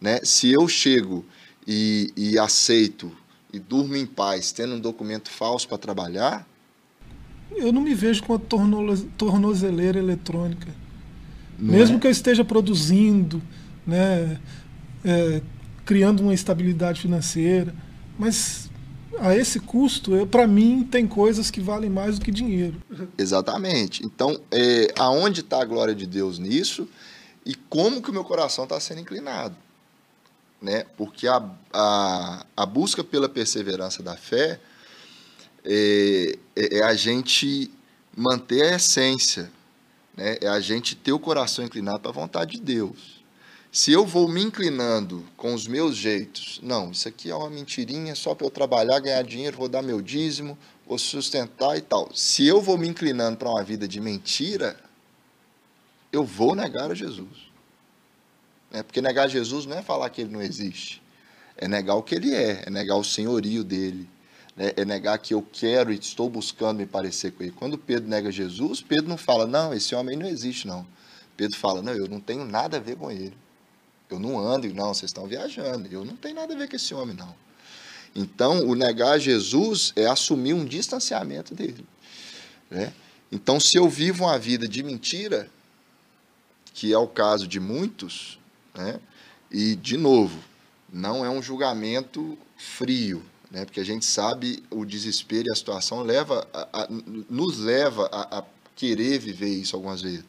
Né? 0.00 0.20
Se 0.24 0.50
eu 0.50 0.66
chego 0.68 1.24
e, 1.66 2.12
e 2.16 2.38
aceito 2.38 3.10
e 3.52 3.58
durmo 3.58 3.94
em 3.94 4.04
paz, 4.04 4.50
tendo 4.50 4.74
um 4.74 4.80
documento 4.80 5.30
falso 5.30 5.68
para 5.68 5.78
trabalhar. 5.78 6.46
Eu 7.52 7.72
não 7.72 7.80
me 7.80 7.94
vejo 7.94 8.22
com 8.24 8.34
a 8.34 8.40
tornozeleira 9.16 9.98
eletrônica. 9.98 10.68
Mesmo 11.56 11.96
é? 11.96 12.00
que 12.00 12.06
eu 12.08 12.10
esteja 12.10 12.44
produzindo, 12.44 13.40
né, 13.86 14.40
é, 15.04 15.40
criando 15.84 16.20
uma 16.20 16.34
estabilidade 16.34 17.00
financeira, 17.00 17.72
mas 18.18 18.68
a 19.18 19.34
esse 19.36 19.60
custo, 19.60 20.26
para 20.26 20.46
mim, 20.46 20.82
tem 20.84 21.06
coisas 21.06 21.50
que 21.50 21.60
valem 21.60 21.90
mais 21.90 22.18
do 22.18 22.24
que 22.24 22.30
dinheiro. 22.30 22.80
Exatamente. 23.18 24.04
Então, 24.04 24.40
é, 24.50 24.88
aonde 24.98 25.40
está 25.40 25.60
a 25.60 25.64
glória 25.64 25.94
de 25.94 26.06
Deus 26.06 26.38
nisso 26.38 26.88
e 27.44 27.54
como 27.54 28.02
que 28.02 28.10
o 28.10 28.12
meu 28.12 28.24
coração 28.24 28.64
está 28.64 28.78
sendo 28.80 29.00
inclinado? 29.00 29.56
Né? 30.60 30.84
Porque 30.96 31.28
a, 31.28 31.42
a, 31.72 32.46
a 32.56 32.66
busca 32.66 33.04
pela 33.04 33.28
perseverança 33.28 34.02
da 34.02 34.16
fé 34.16 34.58
é, 35.64 36.38
é, 36.56 36.78
é 36.78 36.82
a 36.82 36.94
gente 36.94 37.70
manter 38.16 38.62
a 38.62 38.76
essência, 38.76 39.50
né? 40.16 40.38
É 40.40 40.48
a 40.48 40.60
gente 40.60 40.94
ter 40.94 41.12
o 41.12 41.18
coração 41.18 41.64
inclinado 41.64 42.00
para 42.00 42.10
a 42.10 42.14
vontade 42.14 42.52
de 42.52 42.60
Deus. 42.60 43.13
Se 43.74 43.90
eu 43.90 44.06
vou 44.06 44.28
me 44.28 44.40
inclinando 44.40 45.24
com 45.36 45.52
os 45.52 45.66
meus 45.66 45.96
jeitos, 45.96 46.60
não, 46.62 46.92
isso 46.92 47.08
aqui 47.08 47.28
é 47.28 47.34
uma 47.34 47.50
mentirinha 47.50 48.14
só 48.14 48.32
para 48.32 48.46
eu 48.46 48.50
trabalhar, 48.50 49.00
ganhar 49.00 49.24
dinheiro, 49.24 49.56
vou 49.56 49.68
dar 49.68 49.82
meu 49.82 50.00
dízimo, 50.00 50.56
vou 50.86 50.96
sustentar 50.96 51.76
e 51.76 51.80
tal. 51.80 52.08
Se 52.14 52.46
eu 52.46 52.62
vou 52.62 52.78
me 52.78 52.86
inclinando 52.86 53.36
para 53.36 53.50
uma 53.50 53.64
vida 53.64 53.88
de 53.88 54.00
mentira, 54.00 54.78
eu 56.12 56.22
vou 56.22 56.54
negar 56.54 56.88
a 56.88 56.94
Jesus. 56.94 57.50
É 58.70 58.80
Porque 58.80 59.02
negar 59.02 59.28
Jesus 59.28 59.66
não 59.66 59.76
é 59.76 59.82
falar 59.82 60.08
que 60.08 60.20
ele 60.20 60.30
não 60.30 60.40
existe, 60.40 61.02
é 61.56 61.66
negar 61.66 61.96
o 61.96 62.02
que 62.04 62.14
ele 62.14 62.32
é, 62.32 62.62
é 62.66 62.70
negar 62.70 62.94
o 62.94 63.02
senhorio 63.02 63.64
dele, 63.64 64.08
né? 64.54 64.72
é 64.76 64.84
negar 64.84 65.18
que 65.18 65.34
eu 65.34 65.44
quero 65.52 65.92
e 65.92 65.98
estou 65.98 66.30
buscando 66.30 66.78
me 66.78 66.86
parecer 66.86 67.32
com 67.32 67.42
ele. 67.42 67.50
Quando 67.50 67.76
Pedro 67.76 68.08
nega 68.08 68.30
Jesus, 68.30 68.80
Pedro 68.80 69.08
não 69.08 69.16
fala, 69.16 69.48
não, 69.48 69.74
esse 69.74 69.96
homem 69.96 70.16
não 70.16 70.28
existe, 70.28 70.64
não. 70.64 70.86
Pedro 71.36 71.58
fala, 71.58 71.82
não, 71.82 71.92
eu 71.92 72.06
não 72.06 72.20
tenho 72.20 72.44
nada 72.44 72.76
a 72.76 72.80
ver 72.80 72.94
com 72.94 73.10
ele. 73.10 73.42
Eu 74.14 74.20
não 74.20 74.38
ando, 74.38 74.72
não, 74.72 74.94
vocês 74.94 75.10
estão 75.10 75.26
viajando. 75.26 75.88
Eu 75.90 76.04
não 76.04 76.16
tenho 76.16 76.36
nada 76.36 76.54
a 76.54 76.56
ver 76.56 76.68
com 76.68 76.76
esse 76.76 76.94
homem, 76.94 77.14
não. 77.14 77.34
Então, 78.14 78.66
o 78.66 78.74
negar 78.74 79.18
Jesus 79.18 79.92
é 79.96 80.06
assumir 80.06 80.54
um 80.54 80.64
distanciamento 80.64 81.54
dele. 81.54 81.84
Né? 82.70 82.92
Então, 83.30 83.58
se 83.58 83.76
eu 83.76 83.88
vivo 83.88 84.24
uma 84.24 84.38
vida 84.38 84.68
de 84.68 84.82
mentira, 84.82 85.50
que 86.72 86.92
é 86.92 86.98
o 86.98 87.08
caso 87.08 87.48
de 87.48 87.58
muitos, 87.58 88.38
né? 88.74 89.00
e, 89.50 89.74
de 89.74 89.96
novo, 89.96 90.38
não 90.92 91.24
é 91.24 91.30
um 91.30 91.42
julgamento 91.42 92.38
frio, 92.56 93.24
né? 93.50 93.64
porque 93.64 93.80
a 93.80 93.84
gente 93.84 94.04
sabe 94.04 94.62
o 94.70 94.84
desespero 94.84 95.48
e 95.48 95.50
a 95.50 95.56
situação 95.56 96.02
leva 96.02 96.46
a, 96.52 96.82
a, 96.82 96.88
nos 97.28 97.58
leva 97.58 98.08
a, 98.12 98.38
a 98.38 98.44
querer 98.76 99.18
viver 99.18 99.48
isso 99.48 99.74
algumas 99.74 100.00
vezes. 100.02 100.24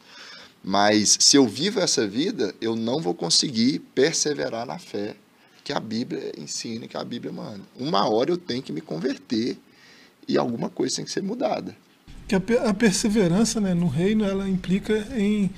Mas 0.67 1.15
se 1.19 1.37
eu 1.37 1.47
vivo 1.47 1.79
essa 1.79 2.07
vida, 2.07 2.51
eu 2.59 2.75
não 2.75 2.99
vou 2.99 3.13
conseguir 3.13 3.77
perseverar 3.93 4.65
na 4.65 4.79
fé 4.79 5.15
que 5.63 5.71
a 5.71 5.79
Bíblia 5.79 6.31
ensina, 6.39 6.87
que 6.87 6.97
a 6.97 7.03
Bíblia 7.03 7.31
manda. 7.31 7.61
Uma 7.79 8.09
hora 8.09 8.31
eu 8.31 8.37
tenho 8.37 8.63
que 8.63 8.73
me 8.73 8.81
converter 8.81 9.59
e 10.27 10.39
alguma 10.39 10.67
coisa 10.67 10.95
tem 10.95 11.05
que 11.05 11.11
ser 11.11 11.21
mudada. 11.21 11.75
Que 12.27 12.33
a, 12.33 12.73
perseverança 12.73 13.61
né, 13.61 13.75
no 13.75 13.87
reino 13.87 14.25
ela 14.25 14.49
implica 14.49 15.07
em, 15.15 15.51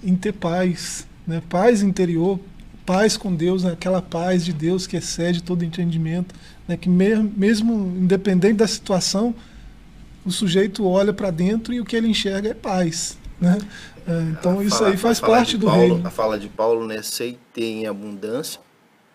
em 0.00 0.14
ter 0.14 0.32
paz, 0.32 1.08
né? 1.26 1.42
paz 1.48 1.82
interior, 1.82 2.38
paz 2.86 3.16
com 3.16 3.34
Deus, 3.34 3.64
né? 3.64 3.72
aquela 3.72 4.00
paz 4.00 4.44
de 4.44 4.52
Deus 4.52 4.86
que 4.86 4.96
excede 4.96 5.42
todo 5.42 5.64
entendimento, 5.64 6.36
né? 6.68 6.76
que 6.76 6.88
mesmo, 6.88 7.32
mesmo 7.36 7.74
independente 8.00 8.58
da 8.58 8.68
situação, 8.68 9.34
o 10.24 10.30
sujeito 10.30 10.86
olha 10.86 11.12
para 11.12 11.32
dentro 11.32 11.74
e 11.74 11.80
o 11.80 11.84
que 11.84 11.96
ele 11.96 12.06
enxerga 12.06 12.50
é 12.50 12.54
paz. 12.54 13.20
Né? 13.42 13.58
É, 14.06 14.20
então 14.30 14.60
a 14.60 14.64
isso 14.64 14.78
fala, 14.78 14.90
aí 14.90 14.96
faz 14.96 15.20
parte 15.20 15.58
do 15.58 15.66
Paulo, 15.66 15.80
reino. 15.80 16.06
A 16.06 16.10
fala 16.10 16.38
de 16.38 16.48
Paulo, 16.48 16.86
né? 16.86 17.02
Sei 17.02 17.36
ter 17.52 17.64
em 17.64 17.86
abundância 17.88 18.60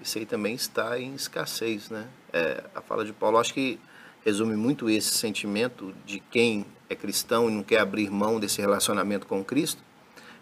e 0.02 0.08
sei 0.08 0.26
também 0.26 0.54
estar 0.54 1.00
em 1.00 1.16
escassez, 1.16 1.90
né? 1.90 2.06
É, 2.34 2.62
a 2.76 2.82
fala 2.82 3.06
de 3.06 3.14
Paulo, 3.14 3.38
acho 3.38 3.54
que 3.54 3.80
resume 4.26 4.58
muito 4.58 4.90
esse 4.90 5.12
sentimento 5.12 5.94
de 6.06 6.20
quem 6.20 6.66
é 6.90 6.96
cristão 6.96 7.50
e 7.50 7.54
não 7.54 7.64
quer 7.64 7.80
abrir 7.80 8.12
mão 8.12 8.38
desse 8.38 8.60
relacionamento 8.60 9.26
com 9.26 9.42
Cristo, 9.46 9.82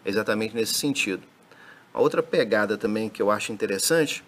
exatamente 0.04 0.56
nesse 0.56 0.74
sentido. 0.74 1.22
A 1.94 2.02
outra 2.02 2.24
pegada 2.24 2.78
também 2.78 3.08
que 3.08 3.22
eu 3.22 3.30
acho 3.30 3.54
interessante 3.54 4.24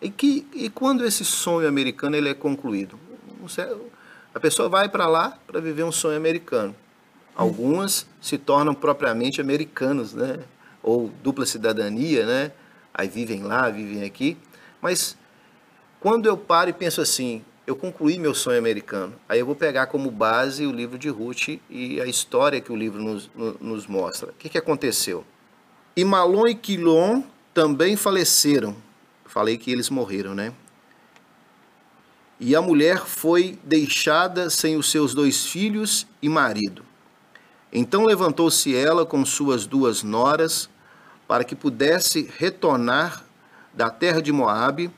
E, 0.00 0.10
que, 0.10 0.46
e 0.54 0.68
quando 0.68 1.04
esse 1.04 1.24
sonho 1.24 1.66
americano 1.66 2.14
ele 2.14 2.28
é 2.28 2.34
concluído? 2.34 2.98
A 4.34 4.38
pessoa 4.38 4.68
vai 4.68 4.88
para 4.88 5.06
lá 5.08 5.38
para 5.46 5.60
viver 5.60 5.84
um 5.84 5.92
sonho 5.92 6.16
americano. 6.16 6.76
Algumas 7.36 8.06
se 8.20 8.38
tornam 8.38 8.74
propriamente 8.74 9.40
americanos, 9.40 10.14
né? 10.14 10.38
Ou 10.82 11.10
dupla 11.22 11.44
cidadania, 11.44 12.24
né? 12.24 12.52
Aí 12.94 13.08
vivem 13.08 13.42
lá, 13.42 13.68
vivem 13.68 14.04
aqui. 14.04 14.36
Mas 14.80 15.16
quando 16.00 16.26
eu 16.26 16.36
paro 16.36 16.70
e 16.70 16.72
penso 16.72 17.00
assim, 17.00 17.44
eu 17.66 17.76
concluí 17.76 18.18
meu 18.18 18.34
sonho 18.34 18.58
americano, 18.58 19.14
aí 19.28 19.40
eu 19.40 19.46
vou 19.46 19.54
pegar 19.54 19.86
como 19.88 20.10
base 20.10 20.64
o 20.64 20.72
livro 20.72 20.98
de 20.98 21.08
Ruth 21.08 21.60
e 21.68 22.00
a 22.00 22.06
história 22.06 22.60
que 22.60 22.72
o 22.72 22.76
livro 22.76 23.02
nos, 23.02 23.30
nos 23.60 23.86
mostra. 23.86 24.30
O 24.30 24.34
que, 24.34 24.48
que 24.48 24.56
aconteceu? 24.56 25.24
E 25.94 26.04
Malon 26.04 26.46
e 26.46 26.54
Quilon 26.54 27.22
também 27.52 27.96
faleceram. 27.96 28.76
Falei 29.24 29.58
que 29.58 29.70
eles 29.70 29.90
morreram, 29.90 30.34
né? 30.34 30.52
E 32.38 32.54
a 32.54 32.62
mulher 32.62 32.98
foi 32.98 33.58
deixada 33.64 34.48
sem 34.48 34.76
os 34.76 34.90
seus 34.90 35.14
dois 35.14 35.46
filhos 35.46 36.06
e 36.22 36.28
marido. 36.28 36.84
Então 37.78 38.06
levantou-se 38.06 38.74
ela 38.74 39.04
com 39.04 39.22
suas 39.26 39.66
duas 39.66 40.02
noras, 40.02 40.70
para 41.28 41.44
que 41.44 41.54
pudesse 41.54 42.32
retornar 42.38 43.22
da 43.74 43.90
terra 43.90 44.22
de 44.22 44.32
Moabe, 44.32 44.90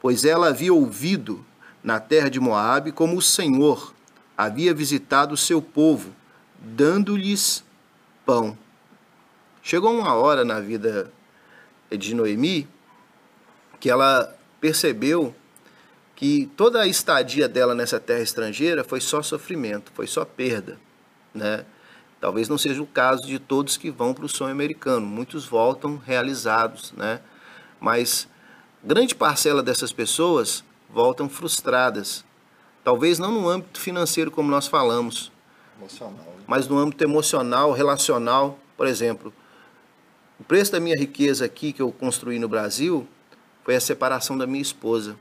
pois 0.00 0.24
ela 0.24 0.46
havia 0.46 0.72
ouvido 0.72 1.44
na 1.82 1.98
terra 1.98 2.30
de 2.30 2.38
Moabe 2.38 2.92
como 2.92 3.16
o 3.16 3.20
Senhor 3.20 3.92
havia 4.38 4.72
visitado 4.72 5.34
o 5.34 5.36
seu 5.36 5.60
povo, 5.60 6.14
dando-lhes 6.56 7.64
pão. 8.24 8.56
Chegou 9.60 9.92
uma 9.92 10.14
hora 10.14 10.44
na 10.44 10.60
vida 10.60 11.10
de 11.90 12.14
Noemi 12.14 12.68
que 13.80 13.90
ela 13.90 14.32
percebeu 14.60 15.34
que 16.14 16.48
toda 16.56 16.82
a 16.82 16.86
estadia 16.86 17.48
dela 17.48 17.74
nessa 17.74 17.98
terra 17.98 18.22
estrangeira 18.22 18.84
foi 18.84 19.00
só 19.00 19.20
sofrimento, 19.20 19.90
foi 19.96 20.06
só 20.06 20.24
perda, 20.24 20.78
né? 21.34 21.64
Talvez 22.20 22.48
não 22.48 22.58
seja 22.58 22.82
o 22.82 22.86
caso 22.86 23.26
de 23.26 23.38
todos 23.38 23.78
que 23.78 23.90
vão 23.90 24.12
para 24.12 24.26
o 24.26 24.28
sonho 24.28 24.52
americano. 24.52 25.06
Muitos 25.06 25.46
voltam 25.46 25.96
realizados, 25.96 26.92
né? 26.92 27.20
Mas 27.80 28.28
grande 28.84 29.14
parcela 29.14 29.62
dessas 29.62 29.90
pessoas 29.90 30.62
voltam 30.88 31.30
frustradas. 31.30 32.24
Talvez 32.84 33.18
não 33.18 33.32
no 33.32 33.48
âmbito 33.48 33.80
financeiro, 33.80 34.30
como 34.30 34.50
nós 34.50 34.66
falamos, 34.66 35.32
emocional, 35.78 36.24
né? 36.24 36.44
mas 36.46 36.68
no 36.68 36.76
âmbito 36.78 37.02
emocional, 37.02 37.72
relacional. 37.72 38.58
Por 38.76 38.86
exemplo, 38.86 39.32
o 40.38 40.44
preço 40.44 40.72
da 40.72 40.80
minha 40.80 40.96
riqueza 40.96 41.44
aqui 41.44 41.72
que 41.72 41.80
eu 41.80 41.90
construí 41.90 42.38
no 42.38 42.48
Brasil 42.48 43.08
foi 43.64 43.76
a 43.76 43.80
separação 43.80 44.36
da 44.36 44.46
minha 44.46 44.62
esposa. 44.62 45.16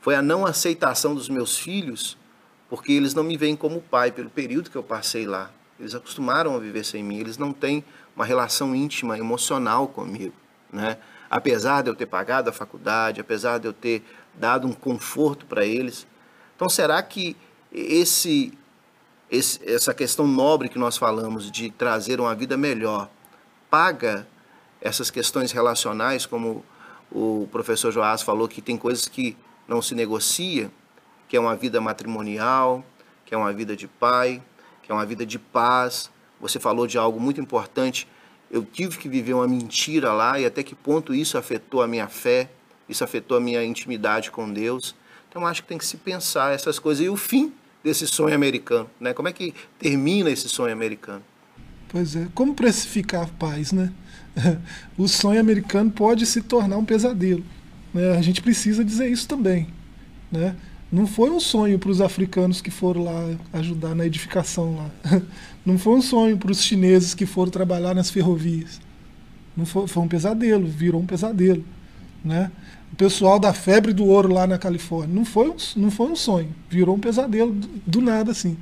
Foi 0.00 0.14
a 0.14 0.22
não 0.22 0.46
aceitação 0.46 1.14
dos 1.14 1.28
meus 1.28 1.58
filhos, 1.58 2.16
porque 2.68 2.92
eles 2.92 3.14
não 3.14 3.22
me 3.22 3.36
veem 3.36 3.56
como 3.56 3.80
pai 3.80 4.10
pelo 4.10 4.30
período 4.30 4.70
que 4.70 4.76
eu 4.76 4.82
passei 4.82 5.26
lá. 5.26 5.50
Eles 5.80 5.94
acostumaram 5.94 6.54
a 6.54 6.58
viver 6.58 6.84
sem 6.84 7.02
mim, 7.02 7.18
eles 7.18 7.38
não 7.38 7.52
têm 7.52 7.82
uma 8.14 8.24
relação 8.24 8.74
íntima, 8.74 9.18
emocional 9.18 9.88
comigo, 9.88 10.34
né? 10.70 10.98
Apesar 11.30 11.82
de 11.82 11.88
eu 11.88 11.94
ter 11.94 12.06
pagado 12.06 12.50
a 12.50 12.52
faculdade, 12.52 13.20
apesar 13.20 13.58
de 13.58 13.66
eu 13.66 13.72
ter 13.72 14.04
dado 14.34 14.66
um 14.66 14.72
conforto 14.72 15.46
para 15.46 15.64
eles. 15.64 16.06
Então, 16.54 16.68
será 16.68 17.02
que 17.02 17.36
esse, 17.72 18.52
esse, 19.30 19.60
essa 19.64 19.94
questão 19.94 20.26
nobre 20.26 20.68
que 20.68 20.78
nós 20.78 20.96
falamos 20.96 21.50
de 21.50 21.70
trazer 21.70 22.20
uma 22.20 22.34
vida 22.34 22.56
melhor 22.56 23.08
paga 23.70 24.26
essas 24.80 25.10
questões 25.10 25.52
relacionais, 25.52 26.26
como 26.26 26.64
o 27.10 27.48
professor 27.50 27.92
Joás 27.92 28.22
falou, 28.22 28.48
que 28.48 28.60
tem 28.60 28.76
coisas 28.76 29.06
que 29.06 29.36
não 29.68 29.80
se 29.80 29.94
negocia, 29.94 30.70
que 31.28 31.36
é 31.36 31.40
uma 31.40 31.54
vida 31.54 31.80
matrimonial, 31.80 32.84
que 33.24 33.34
é 33.34 33.38
uma 33.38 33.52
vida 33.52 33.76
de 33.76 33.86
pai, 33.86 34.42
que 34.90 34.92
é 34.92 34.96
uma 34.96 35.06
vida 35.06 35.24
de 35.24 35.38
paz. 35.38 36.10
Você 36.40 36.58
falou 36.58 36.84
de 36.84 36.98
algo 36.98 37.20
muito 37.20 37.40
importante. 37.40 38.08
Eu 38.50 38.64
tive 38.64 38.98
que 38.98 39.08
viver 39.08 39.34
uma 39.34 39.46
mentira 39.46 40.12
lá 40.12 40.40
e 40.40 40.44
até 40.44 40.64
que 40.64 40.74
ponto 40.74 41.14
isso 41.14 41.38
afetou 41.38 41.80
a 41.80 41.86
minha 41.86 42.08
fé, 42.08 42.50
isso 42.88 43.04
afetou 43.04 43.36
a 43.36 43.40
minha 43.40 43.62
intimidade 43.64 44.32
com 44.32 44.52
Deus. 44.52 44.96
Então 45.28 45.46
acho 45.46 45.62
que 45.62 45.68
tem 45.68 45.78
que 45.78 45.86
se 45.86 45.96
pensar 45.96 46.52
essas 46.52 46.80
coisas. 46.80 47.06
E 47.06 47.08
o 47.08 47.16
fim 47.16 47.52
desse 47.84 48.04
sonho 48.04 48.34
americano, 48.34 48.90
né? 48.98 49.14
Como 49.14 49.28
é 49.28 49.32
que 49.32 49.54
termina 49.78 50.28
esse 50.28 50.48
sonho 50.48 50.72
americano? 50.72 51.22
Pois 51.88 52.16
é, 52.16 52.26
como 52.34 52.52
precificar 52.52 53.22
a 53.22 53.28
paz, 53.28 53.70
né? 53.70 53.92
O 54.98 55.06
sonho 55.06 55.38
americano 55.38 55.88
pode 55.88 56.26
se 56.26 56.42
tornar 56.42 56.76
um 56.76 56.84
pesadelo. 56.84 57.44
Né? 57.94 58.16
A 58.16 58.22
gente 58.22 58.42
precisa 58.42 58.84
dizer 58.84 59.08
isso 59.08 59.28
também, 59.28 59.68
né? 60.32 60.56
Não 60.92 61.06
foi 61.06 61.30
um 61.30 61.38
sonho 61.38 61.78
para 61.78 61.90
os 61.90 62.00
africanos 62.00 62.60
que 62.60 62.70
foram 62.70 63.04
lá 63.04 63.36
ajudar 63.52 63.94
na 63.94 64.04
edificação 64.04 64.76
lá. 64.76 65.20
Não 65.64 65.78
foi 65.78 65.94
um 65.94 66.02
sonho 66.02 66.36
para 66.36 66.50
os 66.50 66.62
chineses 66.62 67.14
que 67.14 67.26
foram 67.26 67.50
trabalhar 67.50 67.94
nas 67.94 68.10
ferrovias. 68.10 68.80
Não 69.56 69.64
foi, 69.64 69.86
foi 69.86 70.02
um 70.02 70.08
pesadelo, 70.08 70.66
virou 70.66 71.00
um 71.00 71.06
pesadelo. 71.06 71.64
Né? 72.24 72.50
O 72.92 72.96
pessoal 72.96 73.38
da 73.38 73.52
febre 73.52 73.92
do 73.92 74.04
ouro 74.04 74.32
lá 74.32 74.46
na 74.46 74.58
Califórnia. 74.58 75.14
Não 75.14 75.24
foi 75.24 75.50
um, 75.50 75.56
não 75.76 75.90
foi 75.90 76.10
um 76.10 76.16
sonho, 76.16 76.48
virou 76.68 76.96
um 76.96 77.00
pesadelo 77.00 77.52
do, 77.52 77.68
do 77.86 78.00
nada 78.00 78.32
assim. 78.32 78.56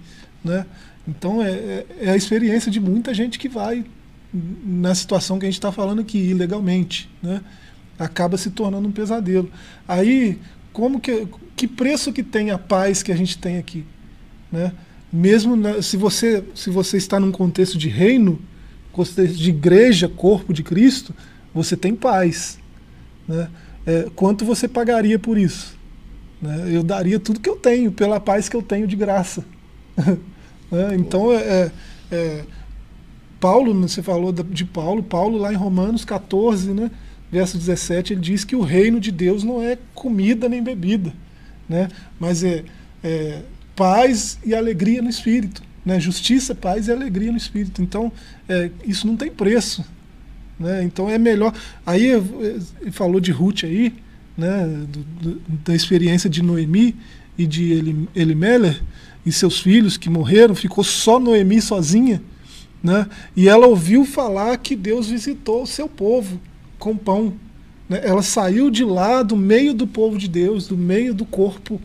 Né? 0.44 0.66
Então 1.06 1.42
é, 1.42 1.50
é, 1.50 1.86
é, 2.00 2.10
a 2.10 2.16
experiência 2.16 2.70
de 2.70 2.78
muita 2.78 3.14
gente 3.14 3.38
que 3.38 3.48
vai 3.48 3.84
na 4.32 4.94
situação 4.94 5.38
que 5.38 5.46
a 5.46 5.48
gente 5.48 5.58
está 5.58 5.72
falando 5.72 6.00
aqui, 6.00 6.18
ilegalmente. 6.18 7.08
Né? 7.22 7.40
Acaba 7.98 8.36
se 8.36 8.50
tornando 8.50 8.86
um 8.86 8.92
pesadelo. 8.92 9.50
Aí, 9.86 10.38
como 10.72 11.00
que 11.00 11.26
que 11.58 11.66
preço 11.66 12.12
que 12.12 12.22
tem 12.22 12.52
a 12.52 12.56
paz 12.56 13.02
que 13.02 13.10
a 13.10 13.16
gente 13.16 13.36
tem 13.36 13.58
aqui, 13.58 13.84
né? 14.50 14.72
Mesmo 15.12 15.56
na, 15.56 15.82
se 15.82 15.96
você 15.96 16.44
se 16.54 16.70
você 16.70 16.96
está 16.96 17.18
num 17.18 17.32
contexto 17.32 17.76
de 17.76 17.88
reino, 17.88 18.38
contexto 18.92 19.36
de 19.36 19.50
igreja, 19.50 20.08
corpo 20.08 20.54
de 20.54 20.62
Cristo, 20.62 21.12
você 21.52 21.76
tem 21.76 21.96
paz, 21.96 22.60
né? 23.26 23.50
É, 23.84 24.06
quanto 24.14 24.44
você 24.44 24.68
pagaria 24.68 25.18
por 25.18 25.36
isso? 25.36 25.76
Né? 26.40 26.68
Eu 26.70 26.84
daria 26.84 27.18
tudo 27.18 27.40
que 27.40 27.48
eu 27.48 27.56
tenho 27.56 27.90
pela 27.90 28.20
paz 28.20 28.48
que 28.48 28.54
eu 28.54 28.62
tenho 28.62 28.86
de 28.86 28.94
graça. 28.94 29.44
né? 30.70 30.94
Então 30.94 31.32
é, 31.32 31.40
é, 31.40 31.72
é, 32.12 32.44
Paulo, 33.40 33.74
você 33.80 34.00
falou 34.00 34.30
de 34.32 34.64
Paulo, 34.64 35.02
Paulo 35.02 35.38
lá 35.38 35.52
em 35.52 35.56
Romanos 35.56 36.04
14, 36.04 36.70
né? 36.72 36.90
verso 37.32 37.58
17, 37.58 38.12
ele 38.12 38.20
diz 38.20 38.44
que 38.44 38.54
o 38.54 38.60
reino 38.60 39.00
de 39.00 39.10
Deus 39.10 39.42
não 39.42 39.60
é 39.60 39.76
comida 39.94 40.48
nem 40.48 40.62
bebida 40.62 41.12
né? 41.68 41.88
mas 42.18 42.42
é, 42.42 42.64
é 43.02 43.42
paz 43.76 44.38
e 44.44 44.54
alegria 44.54 45.02
no 45.02 45.08
espírito. 45.08 45.62
Né? 45.84 46.00
Justiça, 46.00 46.54
paz 46.54 46.88
e 46.88 46.92
alegria 46.92 47.30
no 47.30 47.38
espírito. 47.38 47.82
Então, 47.82 48.12
é, 48.48 48.70
isso 48.84 49.06
não 49.06 49.16
tem 49.16 49.30
preço. 49.30 49.84
Né? 50.58 50.82
Então 50.82 51.08
é 51.08 51.18
melhor. 51.18 51.54
Aí 51.86 52.06
ele 52.06 52.90
falou 52.90 53.20
de 53.20 53.30
Ruth 53.30 53.64
aí, 53.64 53.94
né? 54.36 54.66
Do, 54.88 55.00
do, 55.00 55.42
da 55.64 55.74
experiência 55.74 56.28
de 56.28 56.42
Noemi 56.42 56.96
e 57.36 57.46
de 57.46 58.06
Elimelech 58.14 58.80
e 59.24 59.32
seus 59.32 59.60
filhos 59.60 59.96
que 59.96 60.08
morreram, 60.08 60.54
ficou 60.54 60.82
só 60.82 61.20
Noemi 61.20 61.60
sozinha. 61.60 62.22
Né? 62.82 63.06
E 63.36 63.48
ela 63.48 63.66
ouviu 63.66 64.04
falar 64.04 64.56
que 64.58 64.74
Deus 64.74 65.08
visitou 65.08 65.62
o 65.62 65.66
seu 65.66 65.88
povo 65.88 66.40
com 66.78 66.96
pão. 66.96 67.34
Né? 67.88 68.00
Ela 68.02 68.22
saiu 68.22 68.70
de 68.70 68.84
lá, 68.84 69.22
do 69.22 69.36
meio 69.36 69.72
do 69.72 69.86
povo 69.86 70.18
de 70.18 70.28
Deus, 70.28 70.68
do 70.68 70.76
meio 70.76 71.14
do 71.14 71.24
corpo, 71.24 71.80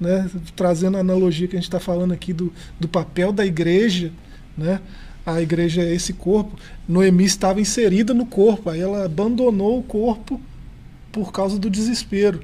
né? 0.00 0.28
trazendo 0.54 0.96
a 0.96 1.00
analogia 1.00 1.48
que 1.48 1.56
a 1.56 1.58
gente 1.58 1.68
está 1.68 1.80
falando 1.80 2.12
aqui 2.12 2.32
do, 2.32 2.52
do 2.78 2.86
papel 2.86 3.32
da 3.32 3.46
igreja. 3.46 4.12
Né? 4.56 4.80
A 5.24 5.40
igreja 5.40 5.82
é 5.82 5.94
esse 5.94 6.12
corpo. 6.12 6.56
Noemi 6.88 7.24
estava 7.24 7.60
inserida 7.60 8.12
no 8.12 8.26
corpo, 8.26 8.70
aí 8.70 8.80
ela 8.80 9.04
abandonou 9.04 9.78
o 9.78 9.82
corpo 9.82 10.40
por 11.10 11.32
causa 11.32 11.58
do 11.58 11.70
desespero. 11.70 12.40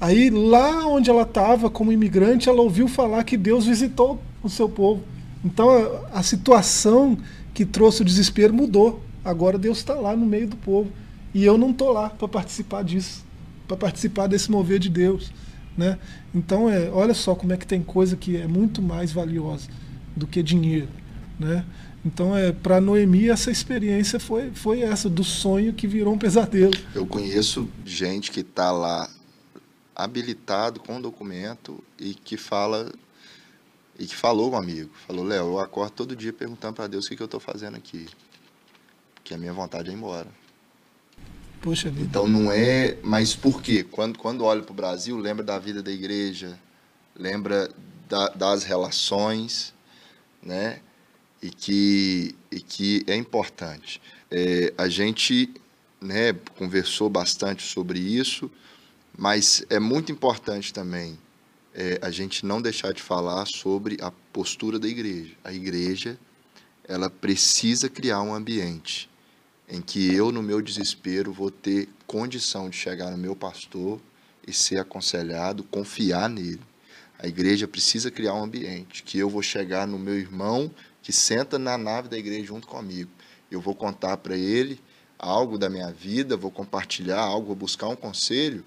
Aí 0.00 0.30
lá 0.30 0.86
onde 0.86 1.10
ela 1.10 1.22
estava, 1.22 1.70
como 1.70 1.90
imigrante, 1.90 2.48
ela 2.48 2.60
ouviu 2.60 2.86
falar 2.86 3.24
que 3.24 3.36
Deus 3.36 3.66
visitou 3.66 4.20
o 4.42 4.48
seu 4.48 4.68
povo. 4.68 5.02
Então 5.44 5.70
a, 5.70 6.18
a 6.18 6.22
situação 6.22 7.18
que 7.52 7.64
trouxe 7.64 8.02
o 8.02 8.04
desespero 8.04 8.52
mudou. 8.52 9.02
Agora 9.24 9.58
Deus 9.58 9.78
está 9.78 9.94
lá 9.94 10.14
no 10.14 10.26
meio 10.26 10.46
do 10.46 10.56
povo. 10.56 10.90
E 11.36 11.44
eu 11.44 11.58
não 11.58 11.70
estou 11.70 11.92
lá 11.92 12.08
para 12.08 12.26
participar 12.26 12.82
disso, 12.82 13.22
para 13.68 13.76
participar 13.76 14.26
desse 14.26 14.50
mover 14.50 14.78
de 14.78 14.88
Deus. 14.88 15.30
Né? 15.76 15.98
Então, 16.34 16.66
é, 16.66 16.88
olha 16.88 17.12
só 17.12 17.34
como 17.34 17.52
é 17.52 17.58
que 17.58 17.66
tem 17.66 17.82
coisa 17.82 18.16
que 18.16 18.38
é 18.38 18.46
muito 18.46 18.80
mais 18.80 19.12
valiosa 19.12 19.68
do 20.16 20.26
que 20.26 20.42
dinheiro. 20.42 20.88
Né? 21.38 21.62
Então, 22.02 22.34
é, 22.34 22.52
para 22.52 22.80
Noemi, 22.80 23.28
essa 23.28 23.50
experiência 23.50 24.18
foi, 24.18 24.50
foi 24.52 24.80
essa, 24.80 25.10
do 25.10 25.22
sonho 25.22 25.74
que 25.74 25.86
virou 25.86 26.14
um 26.14 26.16
pesadelo. 26.16 26.72
Eu 26.94 27.04
conheço 27.04 27.68
gente 27.84 28.30
que 28.30 28.40
está 28.40 28.72
lá 28.72 29.06
habilitado 29.94 30.80
com 30.80 30.98
documento 30.98 31.84
e 31.98 32.14
que 32.14 32.38
fala 32.38 32.90
e 33.98 34.06
que 34.06 34.16
falou 34.16 34.52
um 34.52 34.56
amigo, 34.56 34.90
falou, 35.06 35.22
Léo, 35.22 35.48
eu 35.48 35.58
acordo 35.58 35.92
todo 35.92 36.16
dia 36.16 36.32
perguntando 36.32 36.76
para 36.76 36.86
Deus 36.86 37.04
o 37.04 37.08
que, 37.10 37.16
que 37.16 37.22
eu 37.22 37.26
estou 37.26 37.40
fazendo 37.40 37.76
aqui, 37.76 38.06
que 39.22 39.34
a 39.34 39.38
minha 39.38 39.52
vontade 39.52 39.90
é 39.90 39.92
ir 39.92 39.96
embora. 39.96 40.45
Vida. 41.64 42.00
Então 42.00 42.28
não 42.28 42.50
é. 42.50 42.96
Mas 43.02 43.34
por 43.34 43.62
quê? 43.62 43.82
Quando, 43.82 44.18
quando 44.18 44.44
olho 44.44 44.62
para 44.62 44.72
o 44.72 44.76
Brasil, 44.76 45.16
lembra 45.16 45.44
da 45.44 45.58
vida 45.58 45.82
da 45.82 45.90
igreja, 45.90 46.58
lembra 47.14 47.70
da, 48.08 48.28
das 48.28 48.64
relações, 48.64 49.74
né? 50.42 50.80
E 51.42 51.50
que, 51.50 52.34
e 52.50 52.60
que 52.60 53.04
é 53.06 53.14
importante. 53.14 54.00
É, 54.30 54.72
a 54.76 54.88
gente 54.88 55.52
né, 56.00 56.32
conversou 56.56 57.10
bastante 57.10 57.62
sobre 57.62 57.98
isso, 57.98 58.50
mas 59.16 59.64
é 59.68 59.78
muito 59.78 60.10
importante 60.10 60.72
também 60.72 61.18
é, 61.76 61.98
a 62.00 62.10
gente 62.10 62.46
não 62.46 62.60
deixar 62.60 62.92
de 62.92 63.02
falar 63.02 63.46
sobre 63.46 63.98
a 64.00 64.10
postura 64.32 64.78
da 64.78 64.88
igreja. 64.88 65.34
A 65.44 65.52
igreja 65.52 66.18
ela 66.88 67.10
precisa 67.10 67.88
criar 67.88 68.22
um 68.22 68.34
ambiente 68.34 69.10
em 69.68 69.80
que 69.80 70.14
eu, 70.14 70.30
no 70.30 70.42
meu 70.42 70.62
desespero, 70.62 71.32
vou 71.32 71.50
ter 71.50 71.88
condição 72.06 72.70
de 72.70 72.76
chegar 72.76 73.10
no 73.10 73.16
meu 73.16 73.34
pastor 73.34 74.00
e 74.46 74.52
ser 74.52 74.78
aconselhado, 74.78 75.64
confiar 75.64 76.28
nele. 76.28 76.60
A 77.18 77.26
igreja 77.26 77.66
precisa 77.66 78.10
criar 78.10 78.34
um 78.34 78.44
ambiente 78.44 79.02
que 79.02 79.18
eu 79.18 79.28
vou 79.28 79.42
chegar 79.42 79.86
no 79.86 79.98
meu 79.98 80.14
irmão 80.14 80.70
que 81.02 81.12
senta 81.12 81.58
na 81.58 81.78
nave 81.78 82.08
da 82.08 82.18
igreja 82.18 82.46
junto 82.46 82.66
comigo. 82.66 83.10
Eu 83.50 83.60
vou 83.60 83.74
contar 83.74 84.16
para 84.18 84.36
ele 84.36 84.80
algo 85.18 85.56
da 85.56 85.70
minha 85.70 85.90
vida, 85.90 86.36
vou 86.36 86.50
compartilhar 86.50 87.20
algo, 87.20 87.46
vou 87.46 87.56
buscar 87.56 87.88
um 87.88 87.96
conselho 87.96 88.64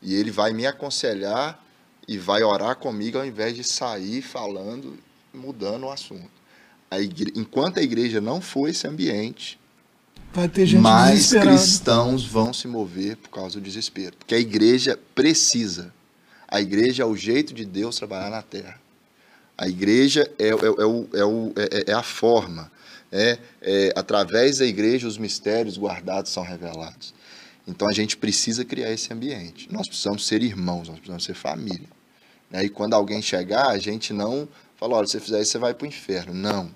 e 0.00 0.14
ele 0.14 0.30
vai 0.30 0.52
me 0.52 0.66
aconselhar 0.66 1.62
e 2.08 2.16
vai 2.16 2.42
orar 2.42 2.76
comigo 2.76 3.18
ao 3.18 3.26
invés 3.26 3.54
de 3.54 3.62
sair 3.62 4.22
falando, 4.22 4.98
mudando 5.32 5.86
o 5.86 5.90
assunto. 5.90 6.30
A 6.90 6.98
igre... 6.98 7.32
Enquanto 7.36 7.78
a 7.78 7.82
igreja 7.82 8.20
não 8.20 8.40
for 8.40 8.68
esse 8.68 8.86
ambiente, 8.86 9.59
Vai 10.32 10.48
ter 10.48 10.64
gente 10.64 10.80
mais 10.80 11.32
cristãos 11.32 12.24
vão 12.24 12.52
se 12.52 12.68
mover 12.68 13.16
por 13.16 13.30
causa 13.30 13.58
do 13.58 13.64
desespero. 13.64 14.16
Porque 14.16 14.34
a 14.34 14.38
igreja 14.38 14.98
precisa. 15.14 15.92
A 16.46 16.60
igreja 16.60 17.02
é 17.02 17.06
o 17.06 17.16
jeito 17.16 17.52
de 17.52 17.64
Deus 17.64 17.96
trabalhar 17.96 18.30
na 18.30 18.42
terra. 18.42 18.80
A 19.58 19.68
igreja 19.68 20.30
é, 20.38 20.48
é, 20.48 20.50
é, 20.50 20.54
o, 20.54 21.08
é, 21.12 21.24
o, 21.24 21.52
é, 21.56 21.90
é 21.90 21.92
a 21.92 22.02
forma. 22.02 22.70
É, 23.12 23.38
é, 23.60 23.92
através 23.96 24.58
da 24.58 24.66
igreja, 24.66 25.08
os 25.08 25.18
mistérios 25.18 25.76
guardados 25.76 26.30
são 26.30 26.44
revelados. 26.44 27.12
Então 27.66 27.88
a 27.88 27.92
gente 27.92 28.16
precisa 28.16 28.64
criar 28.64 28.90
esse 28.92 29.12
ambiente. 29.12 29.68
Nós 29.70 29.88
precisamos 29.88 30.26
ser 30.26 30.42
irmãos, 30.42 30.88
nós 30.88 30.96
precisamos 30.96 31.24
ser 31.24 31.34
família. 31.34 31.88
Né? 32.48 32.64
E 32.64 32.68
quando 32.68 32.94
alguém 32.94 33.20
chegar, 33.20 33.68
a 33.68 33.78
gente 33.78 34.12
não 34.12 34.48
fala: 34.76 34.96
olha, 34.96 35.06
se 35.06 35.12
você 35.12 35.20
fizer 35.20 35.40
isso, 35.42 35.52
você 35.52 35.58
vai 35.58 35.74
para 35.74 35.84
o 35.84 35.88
inferno. 35.88 36.32
Não. 36.32 36.72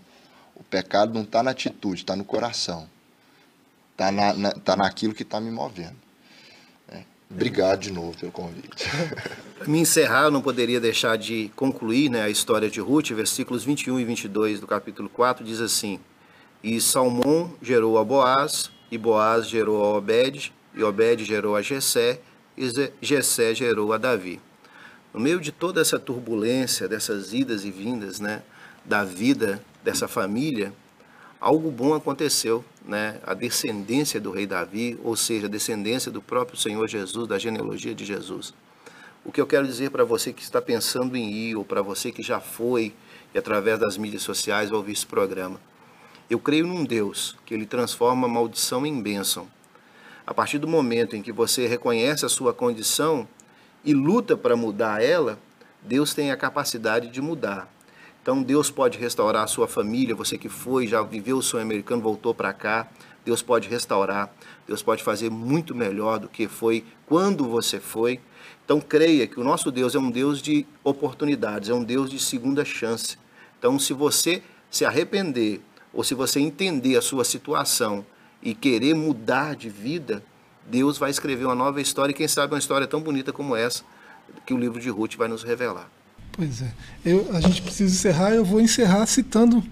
O 0.57 0.63
pecado 0.63 1.15
não 1.15 1.23
está 1.23 1.43
na 1.43 1.53
atitude, 1.53 2.03
está 2.03 2.15
no 2.17 2.25
coração. 2.25 2.89
Está 3.95 4.11
na, 4.11 4.35
na, 4.35 4.51
tá 4.51 4.75
naquilo 4.75 5.15
que 5.15 5.23
está 5.23 5.41
me 5.41 5.53
movendo. 5.53 5.95
Né? 6.91 7.05
Obrigado 7.31 7.79
de 7.79 7.93
novo 7.93 8.19
pelo 8.19 8.33
convite. 8.33 8.91
Para 9.57 9.67
me 9.71 9.79
encerrar, 9.79 10.25
eu 10.25 10.31
não 10.33 10.43
poderia 10.43 10.81
deixar 10.81 11.17
de 11.17 11.49
concluir 11.55 12.11
né, 12.11 12.23
a 12.23 12.29
história 12.29 12.69
de 12.69 12.81
Ruth, 12.81 13.11
versículos 13.11 13.63
21 13.63 14.01
e 14.01 14.05
22 14.05 14.59
do 14.59 14.67
capítulo 14.67 15.09
4, 15.09 15.45
diz 15.45 15.61
assim: 15.61 16.01
E 16.61 16.81
Salmão 16.81 17.53
gerou 17.63 17.97
a 17.97 18.05
Boaz, 18.05 18.69
e 18.91 18.99
Boaz 18.99 19.49
gerou 19.49 19.85
a 19.85 19.97
Obed, 19.97 20.53
e 20.75 20.83
Obed 20.83 21.25
gerou 21.25 21.55
a 21.55 21.63
Jessé, 21.63 22.21
e 22.59 22.69
Jessé 23.01 23.55
gerou 23.55 23.93
a 23.93 23.97
Davi. 23.97 24.41
No 25.13 25.21
meio 25.21 25.41
de 25.41 25.53
toda 25.53 25.81
essa 25.81 26.01
turbulência, 26.01 26.89
dessas 26.89 27.33
idas 27.33 27.65
e 27.65 27.71
vindas 27.71 28.19
né, 28.19 28.43
da 28.85 29.05
vida 29.05 29.63
dessa 29.85 30.09
família, 30.09 30.73
algo 31.45 31.71
bom 31.71 31.93
aconteceu, 31.93 32.65
né? 32.87 33.21
A 33.23 33.35
descendência 33.35 34.19
do 34.19 34.31
rei 34.31 34.47
Davi, 34.47 34.99
ou 35.05 35.15
seja, 35.15 35.45
a 35.45 35.51
descendência 35.51 36.11
do 36.11 36.23
próprio 36.23 36.57
Senhor 36.57 36.89
Jesus, 36.89 37.29
da 37.29 37.39
genealogia 37.39 37.95
de 37.95 38.03
Jesus. 38.03 38.55
O 39.23 39.31
que 39.31 39.43
eu 39.43 39.47
quero 39.47 39.67
dizer 39.67 39.91
para 39.91 40.05
você 40.05 40.33
que 40.33 40.43
está 40.43 40.63
pensando 40.63 41.15
em 41.15 41.31
ir, 41.31 41.55
ou 41.55 41.63
para 41.63 41.83
você 41.83 42.11
que 42.11 42.23
já 42.23 42.41
foi 42.41 42.95
e 43.35 43.39
através 43.39 43.79
das 43.79 43.99
mídias 43.99 44.23
sociais 44.23 44.73
ouvir 44.73 44.93
esse 44.93 45.05
programa. 45.05 45.61
Eu 46.31 46.39
creio 46.39 46.67
num 46.67 46.83
Deus 46.83 47.37
que 47.45 47.53
ele 47.53 47.67
transforma 47.67 48.27
maldição 48.27 48.87
em 48.87 49.03
bênção. 49.03 49.47
A 50.27 50.33
partir 50.33 50.57
do 50.57 50.67
momento 50.67 51.15
em 51.15 51.21
que 51.21 51.31
você 51.31 51.67
reconhece 51.67 52.25
a 52.25 52.31
sua 52.31 52.55
condição 52.55 53.29
e 53.85 53.93
luta 53.93 54.35
para 54.35 54.57
mudar 54.57 55.05
ela, 55.05 55.39
Deus 55.83 56.15
tem 56.15 56.31
a 56.31 56.39
capacidade 56.39 57.09
de 57.09 57.21
mudar. 57.21 57.74
Então 58.25 58.43
Deus 58.43 58.71
pode 58.71 58.97
restaurar 58.97 59.45
a 59.45 59.47
sua 59.47 59.69
família, 59.69 60.15
você 60.15 60.39
que 60.39 60.49
foi, 60.49 60.87
já 60.87 61.03
viveu 61.03 61.37
o 61.37 61.43
sonho 61.43 61.63
americano, 61.63 62.01
voltou 62.01 62.35
para 62.35 62.55
cá. 62.55 62.89
Deus 63.23 63.43
pode 63.43 63.69
restaurar, 63.69 64.35
Deus 64.67 64.83
pode 64.83 65.03
fazer 65.03 65.31
muito 65.31 65.75
melhor 65.75 66.19
do 66.19 66.27
que 66.27 66.49
foi 66.49 66.87
quando 67.05 67.47
você 67.47 67.79
foi. 67.79 68.19
Então 68.65 68.81
creia 68.81 69.27
que 69.27 69.39
o 69.39 69.45
nosso 69.45 69.71
Deus 69.71 69.95
é 69.95 69.99
um 69.99 70.11
Deus 70.11 70.41
de 70.41 70.67
oportunidades, 70.83 71.69
é 71.69 71.75
um 71.75 71.85
Deus 71.85 72.11
de 72.11 72.19
segunda 72.19 72.65
chance. 72.65 73.19
Então 73.59 73.79
se 73.79 73.93
você 73.93 74.43
se 74.71 74.87
arrepender 74.87 75.61
ou 75.93 76.03
se 76.03 76.15
você 76.15 76.41
entender 76.41 76.97
a 76.97 77.03
sua 77.03 77.25
situação 77.25 78.07
e 78.43 78.55
querer 78.55 78.95
mudar 78.95 79.55
de 79.55 79.69
vida, 79.69 80.25
Deus 80.65 80.97
vai 80.97 81.11
escrever 81.11 81.45
uma 81.45 81.55
nova 81.55 81.79
história 81.79 82.13
e 82.13 82.15
quem 82.15 82.27
sabe 82.27 82.55
uma 82.55 82.59
história 82.59 82.87
tão 82.87 83.03
bonita 83.03 83.35
como 83.35 83.55
essa 83.55 83.85
que 84.47 84.55
o 84.55 84.59
livro 84.59 84.81
de 84.81 84.89
Ruth 84.89 85.15
vai 85.15 85.29
nos 85.29 85.43
revelar. 85.43 85.91
Pois 86.37 86.63
é. 86.63 86.73
Eu, 87.05 87.31
a 87.33 87.41
gente 87.41 87.63
precisa 87.63 87.95
encerrar, 87.95 88.31
eu 88.31 88.45
vou 88.45 88.61
encerrar 88.61 89.07
citando 89.07 89.63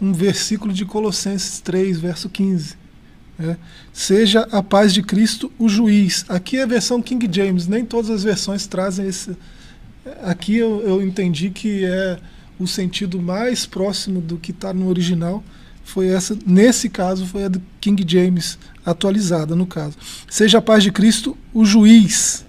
um 0.00 0.12
versículo 0.12 0.72
de 0.72 0.84
Colossenses 0.84 1.58
3, 1.60 1.98
verso 1.98 2.28
15. 2.28 2.76
É, 3.38 3.56
Seja 3.92 4.46
a 4.52 4.62
paz 4.62 4.94
de 4.94 5.02
Cristo 5.02 5.50
o 5.58 5.68
juiz. 5.68 6.24
Aqui 6.28 6.56
é 6.58 6.62
a 6.62 6.66
versão 6.66 7.02
King 7.02 7.28
James, 7.30 7.66
nem 7.66 7.84
todas 7.84 8.10
as 8.10 8.22
versões 8.22 8.66
trazem 8.66 9.06
esse. 9.06 9.36
Aqui 10.22 10.56
eu, 10.56 10.82
eu 10.82 11.02
entendi 11.02 11.50
que 11.50 11.84
é 11.84 12.18
o 12.58 12.66
sentido 12.66 13.20
mais 13.20 13.66
próximo 13.66 14.20
do 14.20 14.36
que 14.36 14.52
está 14.52 14.72
no 14.72 14.88
original. 14.88 15.42
Foi 15.82 16.06
essa, 16.06 16.38
nesse 16.46 16.88
caso, 16.88 17.26
foi 17.26 17.44
a 17.44 17.48
do 17.48 17.60
King 17.80 18.04
James 18.06 18.56
atualizada, 18.86 19.56
no 19.56 19.66
caso. 19.66 19.96
Seja 20.28 20.58
a 20.58 20.62
paz 20.62 20.84
de 20.84 20.92
Cristo 20.92 21.36
o 21.52 21.64
juiz 21.64 22.44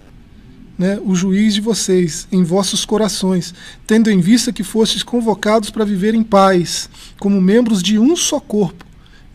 né, 0.78 1.00
o 1.04 1.16
juiz 1.16 1.54
de 1.54 1.62
vocês 1.62 2.28
em 2.32 2.44
vossos 2.44 2.86
corações, 2.86 3.54
tendo 3.86 4.10
em 4.10 4.20
vista 4.20 4.52
que 4.52 4.64
fostes 4.64 5.04
convocados 5.04 5.70
para 5.70 5.86
viver 5.86 6.16
em 6.16 6.24
paz, 6.24 6.90
como 7.20 7.40
membros 7.40 7.84
de 7.84 8.00
um 8.00 8.16
só 8.16 8.40
corpo, 8.40 8.86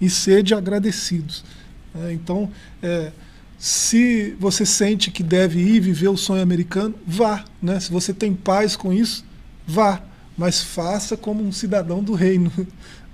e 0.00 0.10
sede 0.10 0.54
agradecidos. 0.54 1.44
É, 1.94 2.12
então, 2.12 2.50
é, 2.82 3.12
se 3.58 4.36
você 4.38 4.66
sente 4.66 5.10
que 5.10 5.22
deve 5.22 5.58
ir 5.60 5.80
viver 5.80 6.08
o 6.08 6.16
sonho 6.16 6.42
americano, 6.42 6.94
vá. 7.06 7.44
Né? 7.62 7.80
Se 7.80 7.90
você 7.90 8.12
tem 8.12 8.34
paz 8.34 8.76
com 8.76 8.92
isso, 8.92 9.24
vá. 9.66 10.02
Mas 10.36 10.62
faça 10.62 11.16
como 11.16 11.42
um 11.42 11.50
cidadão 11.50 12.02
do 12.02 12.12
reino. 12.12 12.52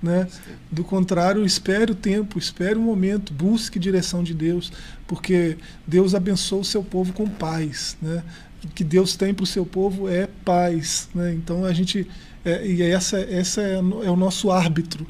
Né? 0.03 0.27
Do 0.69 0.83
contrário, 0.83 1.45
espere 1.45 1.93
o 1.93 1.95
tempo, 1.95 2.37
espere 2.37 2.75
o 2.75 2.81
momento, 2.81 3.31
busque 3.33 3.79
direção 3.79 4.21
de 4.21 4.33
Deus, 4.33 4.69
porque 5.07 5.57
Deus 5.87 6.13
abençoa 6.13 6.59
o 6.59 6.65
seu 6.65 6.83
povo 6.83 7.13
com 7.13 7.25
paz. 7.25 7.95
Né? 8.01 8.21
O 8.65 8.67
que 8.67 8.83
Deus 8.83 9.15
tem 9.15 9.33
para 9.33 9.43
o 9.43 9.47
seu 9.47 9.65
povo 9.65 10.09
é 10.09 10.27
paz. 10.43 11.07
Né? 11.15 11.33
Então 11.33 11.63
a 11.63 11.71
gente. 11.71 12.05
É, 12.43 12.67
e 12.67 12.81
essa, 12.81 13.17
essa 13.17 13.61
é, 13.61 13.75
é 13.75 14.11
o 14.11 14.17
nosso 14.17 14.51
árbitro, 14.51 15.07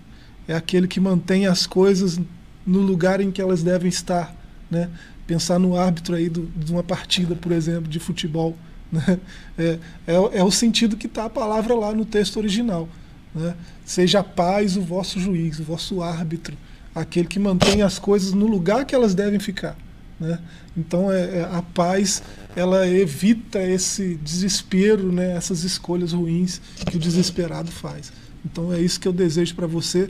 é 0.47 0.53
aquele 0.53 0.87
que 0.87 0.99
mantém 0.99 1.47
as 1.47 1.65
coisas 1.65 2.19
no 2.63 2.79
lugar 2.79 3.19
em 3.19 3.31
que 3.31 3.41
elas 3.41 3.63
devem 3.63 3.89
estar. 3.89 4.35
Né? 4.69 4.91
Pensar 5.25 5.57
no 5.57 5.75
árbitro 5.75 6.15
aí 6.15 6.29
do, 6.29 6.45
de 6.55 6.71
uma 6.71 6.83
partida, 6.83 7.33
por 7.35 7.51
exemplo, 7.51 7.89
de 7.89 7.99
futebol. 7.99 8.55
Né? 8.91 9.19
É, 9.57 9.79
é, 10.05 10.13
é 10.39 10.43
o 10.43 10.51
sentido 10.51 10.95
que 10.95 11.07
está 11.07 11.25
a 11.25 11.29
palavra 11.29 11.73
lá 11.73 11.91
no 11.95 12.05
texto 12.05 12.37
original. 12.37 12.87
Né? 13.33 13.55
Seja 13.85 14.19
a 14.19 14.23
paz 14.23 14.77
o 14.77 14.81
vosso 14.81 15.19
juiz, 15.19 15.59
o 15.59 15.63
vosso 15.63 16.01
árbitro, 16.01 16.55
aquele 16.93 17.27
que 17.27 17.39
mantém 17.39 17.81
as 17.81 17.97
coisas 17.97 18.33
no 18.33 18.47
lugar 18.47 18.85
que 18.85 18.93
elas 18.93 19.15
devem 19.15 19.39
ficar. 19.39 19.75
Né? 20.19 20.39
Então 20.77 21.11
é, 21.11 21.39
é, 21.39 21.49
a 21.51 21.61
paz 21.61 22.21
ela 22.55 22.87
evita 22.87 23.61
esse 23.61 24.15
desespero, 24.15 25.11
né? 25.11 25.35
essas 25.35 25.63
escolhas 25.63 26.13
ruins 26.13 26.61
que 26.89 26.97
o 26.97 26.99
desesperado 26.99 27.71
faz. 27.71 28.11
Então 28.45 28.71
é 28.71 28.79
isso 28.79 28.99
que 28.99 29.07
eu 29.07 29.13
desejo 29.13 29.55
para 29.55 29.67
você, 29.67 30.09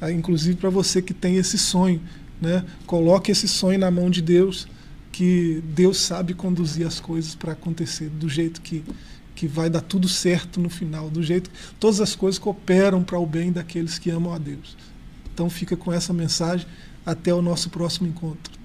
ah, 0.00 0.10
inclusive 0.10 0.56
para 0.56 0.70
você 0.70 1.00
que 1.00 1.14
tem 1.14 1.36
esse 1.36 1.56
sonho. 1.56 2.00
Né? 2.40 2.64
Coloque 2.86 3.30
esse 3.30 3.46
sonho 3.46 3.78
na 3.78 3.90
mão 3.90 4.10
de 4.10 4.20
Deus, 4.20 4.66
que 5.12 5.62
Deus 5.74 5.98
sabe 5.98 6.34
conduzir 6.34 6.86
as 6.86 6.98
coisas 6.98 7.34
para 7.34 7.52
acontecer 7.52 8.08
do 8.08 8.28
jeito 8.28 8.60
que, 8.60 8.82
que 9.34 9.46
vai 9.46 9.68
dar 9.68 9.80
tudo 9.80 10.08
certo 10.08 10.60
no 10.60 10.70
final, 10.70 11.10
do 11.10 11.22
jeito 11.22 11.50
que 11.50 11.56
todas 11.80 12.00
as 12.00 12.14
coisas 12.14 12.38
cooperam 12.38 13.02
para 13.02 13.18
o 13.18 13.26
bem 13.26 13.50
daqueles 13.52 13.98
que 13.98 14.10
amam 14.10 14.32
a 14.32 14.38
Deus. 14.38 14.76
Então 15.32 15.50
fica 15.50 15.76
com 15.76 15.92
essa 15.92 16.12
mensagem. 16.12 16.66
Até 17.06 17.34
o 17.34 17.42
nosso 17.42 17.68
próximo 17.68 18.08
encontro. 18.08 18.63